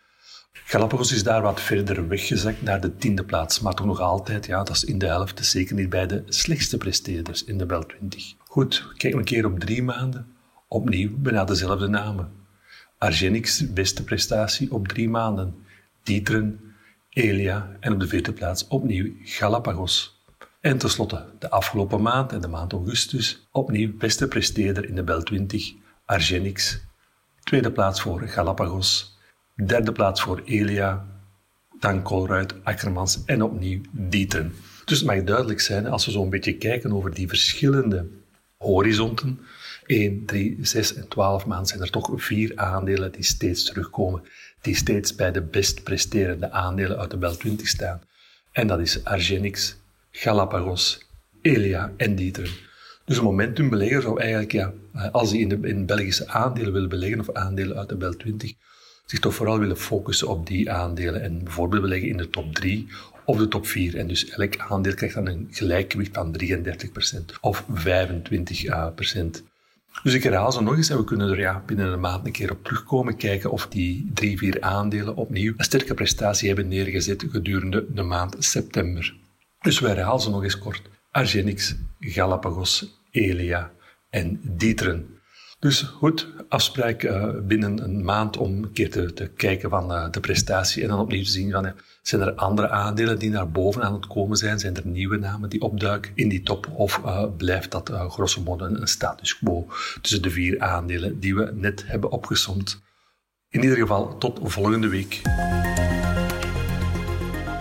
Galapagos 0.51 1.11
is 1.11 1.23
daar 1.23 1.41
wat 1.41 1.61
verder 1.61 2.07
weggezakt 2.07 2.61
naar 2.61 2.81
de 2.81 2.95
tiende 2.95 3.23
plaats, 3.23 3.59
maar 3.59 3.73
toch 3.73 3.85
nog 3.85 3.99
altijd, 3.99 4.45
ja, 4.45 4.63
dat 4.63 4.75
is 4.75 4.83
in 4.83 4.97
de 4.97 5.05
helft, 5.05 5.45
zeker 5.45 5.75
niet 5.75 5.89
bij 5.89 6.07
de 6.07 6.23
slechtste 6.27 6.77
presteerders 6.77 7.43
in 7.43 7.57
de 7.57 7.65
Bel 7.65 7.85
20. 7.85 8.33
Goed, 8.37 8.87
kijk 8.97 9.13
een 9.13 9.23
keer 9.23 9.45
op 9.45 9.59
drie 9.59 9.83
maanden. 9.83 10.27
Opnieuw 10.67 11.17
bijna 11.17 11.43
dezelfde 11.43 11.87
namen. 11.87 12.31
Argenix, 12.97 13.73
beste 13.73 14.03
prestatie 14.03 14.71
op 14.71 14.87
drie 14.87 15.09
maanden. 15.09 15.55
Dieteren, 16.03 16.59
Elia 17.09 17.77
en 17.79 17.93
op 17.93 17.99
de 17.99 18.07
vierde 18.07 18.33
plaats 18.33 18.67
opnieuw 18.67 19.13
Galapagos. 19.23 20.21
En 20.61 20.77
tenslotte, 20.77 21.25
de 21.39 21.49
afgelopen 21.49 22.01
maand 22.01 22.31
en 22.31 22.41
de 22.41 22.47
maand 22.47 22.71
augustus, 22.71 23.47
opnieuw 23.51 23.97
beste 23.97 24.27
presteerder 24.27 24.89
in 24.89 24.95
de 24.95 25.03
Bel 25.03 25.23
20, 25.23 25.73
Argenix. 26.07 26.79
Tweede 27.43 27.71
plaats 27.71 28.01
voor 28.01 28.27
Galapagos 28.27 29.17
Derde 29.65 29.91
plaats 29.91 30.21
voor 30.21 30.41
Elia, 30.45 31.05
dan 31.79 32.01
Colruyt, 32.01 32.53
Ackermans 32.63 33.23
en 33.25 33.41
opnieuw 33.41 33.81
Dieten. 33.91 34.53
Dus 34.85 34.97
het 34.97 35.07
mag 35.07 35.23
duidelijk 35.23 35.59
zijn, 35.59 35.87
als 35.87 36.05
we 36.05 36.11
zo'n 36.11 36.29
beetje 36.29 36.57
kijken 36.57 36.91
over 36.91 37.13
die 37.13 37.27
verschillende 37.27 38.07
horizonten, 38.57 39.39
1, 39.85 40.25
3, 40.25 40.57
6 40.61 40.93
en 40.93 41.07
12 41.07 41.45
maanden 41.45 41.67
zijn 41.67 41.81
er 41.81 41.89
toch 41.89 42.11
vier 42.15 42.51
aandelen 42.55 43.11
die 43.11 43.23
steeds 43.23 43.63
terugkomen, 43.63 44.23
die 44.61 44.75
steeds 44.75 45.15
bij 45.15 45.31
de 45.31 45.41
best 45.41 45.83
presterende 45.83 46.51
aandelen 46.51 46.97
uit 46.97 47.11
de 47.11 47.17
Bel 47.17 47.37
20 47.37 47.67
staan. 47.67 48.01
En 48.51 48.67
dat 48.67 48.79
is 48.79 49.03
Argenix, 49.03 49.77
Galapagos, 50.11 51.05
Elia 51.41 51.91
en 51.97 52.15
Dieteren. 52.15 52.51
Dus 53.07 53.17
een 53.17 53.23
momentumbelegger 53.23 54.01
zou 54.01 54.19
eigenlijk, 54.19 54.51
ja, 54.51 54.73
als 55.11 55.29
hij 55.29 55.39
in, 55.39 55.49
de, 55.49 55.59
in 55.61 55.85
Belgische 55.85 56.27
aandelen 56.27 56.73
wil 56.73 56.87
beleggen 56.87 57.19
of 57.19 57.31
aandelen 57.33 57.77
uit 57.77 57.89
de 57.89 57.95
Bel 57.95 58.15
20, 58.15 58.53
zich 59.05 59.19
toch 59.19 59.35
vooral 59.35 59.59
willen 59.59 59.77
focussen 59.77 60.27
op 60.27 60.47
die 60.47 60.71
aandelen 60.71 61.21
en 61.21 61.43
bijvoorbeeld 61.43 61.81
beleggen 61.81 62.09
in 62.09 62.17
de 62.17 62.29
top 62.29 62.53
3 62.53 62.87
of 63.25 63.37
de 63.37 63.47
top 63.47 63.67
4. 63.67 63.97
En 63.97 64.07
dus 64.07 64.29
elk 64.29 64.57
aandeel 64.57 64.93
krijgt 64.93 65.15
dan 65.15 65.27
een 65.27 65.47
gelijkgewicht 65.51 66.09
van 66.13 66.35
33% 66.43 67.39
of 67.41 67.63
25%. 67.63 67.65
Dus 70.03 70.13
ik 70.13 70.23
herhaal 70.23 70.51
ze 70.51 70.61
nog 70.61 70.75
eens 70.75 70.89
en 70.89 70.97
we 70.97 71.03
kunnen 71.03 71.29
er 71.29 71.39
ja, 71.39 71.63
binnen 71.65 71.93
een 71.93 71.99
maand 71.99 72.25
een 72.25 72.31
keer 72.31 72.51
op 72.51 72.63
terugkomen, 72.63 73.17
kijken 73.17 73.51
of 73.51 73.67
die 73.67 74.11
drie, 74.13 74.37
vier 74.37 74.61
aandelen 74.61 75.15
opnieuw 75.15 75.53
een 75.57 75.63
sterke 75.63 75.93
prestatie 75.93 76.47
hebben 76.47 76.67
neergezet 76.67 77.25
gedurende 77.29 77.85
de 77.93 78.03
maand 78.03 78.35
september. 78.39 79.15
Dus 79.61 79.79
we 79.79 79.87
herhalen 79.87 80.21
ze 80.21 80.29
nog 80.29 80.43
eens 80.43 80.59
kort. 80.59 80.81
Argenix, 81.11 81.75
Galapagos, 81.99 82.96
Elia 83.17 83.71
en 84.09 84.39
Dieteren. 84.43 85.15
Dus 85.59 85.81
goed, 85.81 86.27
afspraak 86.49 87.03
uh, 87.03 87.29
binnen 87.43 87.83
een 87.83 88.03
maand 88.03 88.37
om 88.37 88.63
een 88.63 88.71
keer 88.71 88.89
te, 89.13 89.31
kijken 89.35 89.69
van 89.69 89.91
uh, 89.91 90.11
de 90.11 90.19
prestatie 90.19 90.83
en 90.83 90.89
dan 90.89 90.99
opnieuw 90.99 91.23
te 91.23 91.29
zien 91.29 91.51
van, 91.51 91.65
uh, 91.65 91.71
zijn 92.01 92.21
er 92.21 92.33
andere 92.33 92.69
aandelen 92.69 93.19
die 93.19 93.29
naar 93.29 93.51
boven 93.51 93.83
aan 93.83 93.93
het 93.93 94.07
komen 94.07 94.37
zijn? 94.37 94.59
Zijn 94.59 94.75
er 94.75 94.87
nieuwe 94.87 95.17
namen 95.17 95.49
die 95.49 95.61
opduiken 95.61 96.11
in 96.15 96.29
die 96.29 96.43
top? 96.43 96.67
Of 96.75 97.01
blijft 97.37 97.71
dat 97.71 97.91
grosso 98.07 98.41
modo 98.41 98.65
een 98.65 98.87
status 98.87 99.37
quo 99.37 99.67
tussen 100.01 100.21
de 100.21 100.29
vier 100.29 100.59
aandelen 100.59 101.19
die 101.19 101.35
we 101.35 101.51
net 101.53 101.83
hebben 101.87 102.11
opgesomd? 102.11 102.81
In 103.49 103.61
ieder 103.63 103.77
geval, 103.77 104.17
tot 104.17 104.39
volgende 104.43 104.87
week. 104.87 105.21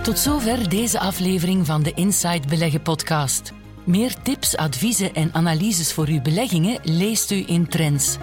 Tot 0.02 0.18
zover 0.18 0.68
deze 0.68 0.98
aflevering 0.98 1.66
van 1.66 1.82
de 1.82 1.92
Inside 1.94 2.48
Beleggen 2.48 2.82
podcast. 2.82 3.55
Meer 3.86 4.22
tips, 4.22 4.56
adviezen 4.56 5.14
en 5.14 5.30
analyses 5.32 5.92
voor 5.92 6.06
uw 6.06 6.20
beleggingen 6.20 6.78
leest 6.82 7.30
u 7.30 7.44
in 7.46 7.68
Trends. 7.68 8.16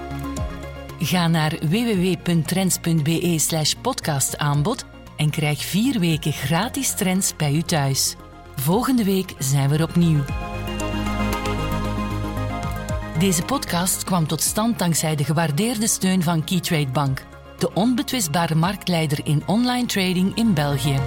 Ga 0.99 1.28
naar 1.28 1.58
www.trends.be 1.69 3.36
slash 3.39 3.73
podcastaanbod 3.82 4.86
en 5.17 5.30
krijg 5.30 5.63
vier 5.63 5.99
weken 5.99 6.32
gratis 6.32 6.93
trends 6.93 7.36
bij 7.36 7.54
u 7.54 7.62
thuis. 7.62 8.15
Volgende 8.56 9.04
week 9.04 9.34
zijn 9.39 9.69
we 9.69 9.76
er 9.76 9.84
opnieuw. 9.84 10.23
Deze 13.19 13.43
podcast 13.43 14.04
kwam 14.04 14.28
tot 14.28 14.41
stand 14.41 14.80
dankzij 14.80 15.15
de 15.15 15.23
gewaardeerde 15.23 15.88
steun 15.88 16.23
van 16.23 16.43
Keytrade 16.43 16.91
Bank, 16.91 17.26
de 17.58 17.73
onbetwistbare 17.73 18.56
marktleider 18.56 19.19
in 19.23 19.43
online 19.45 19.86
trading 19.86 20.36
in 20.36 20.54
België. 20.54 20.99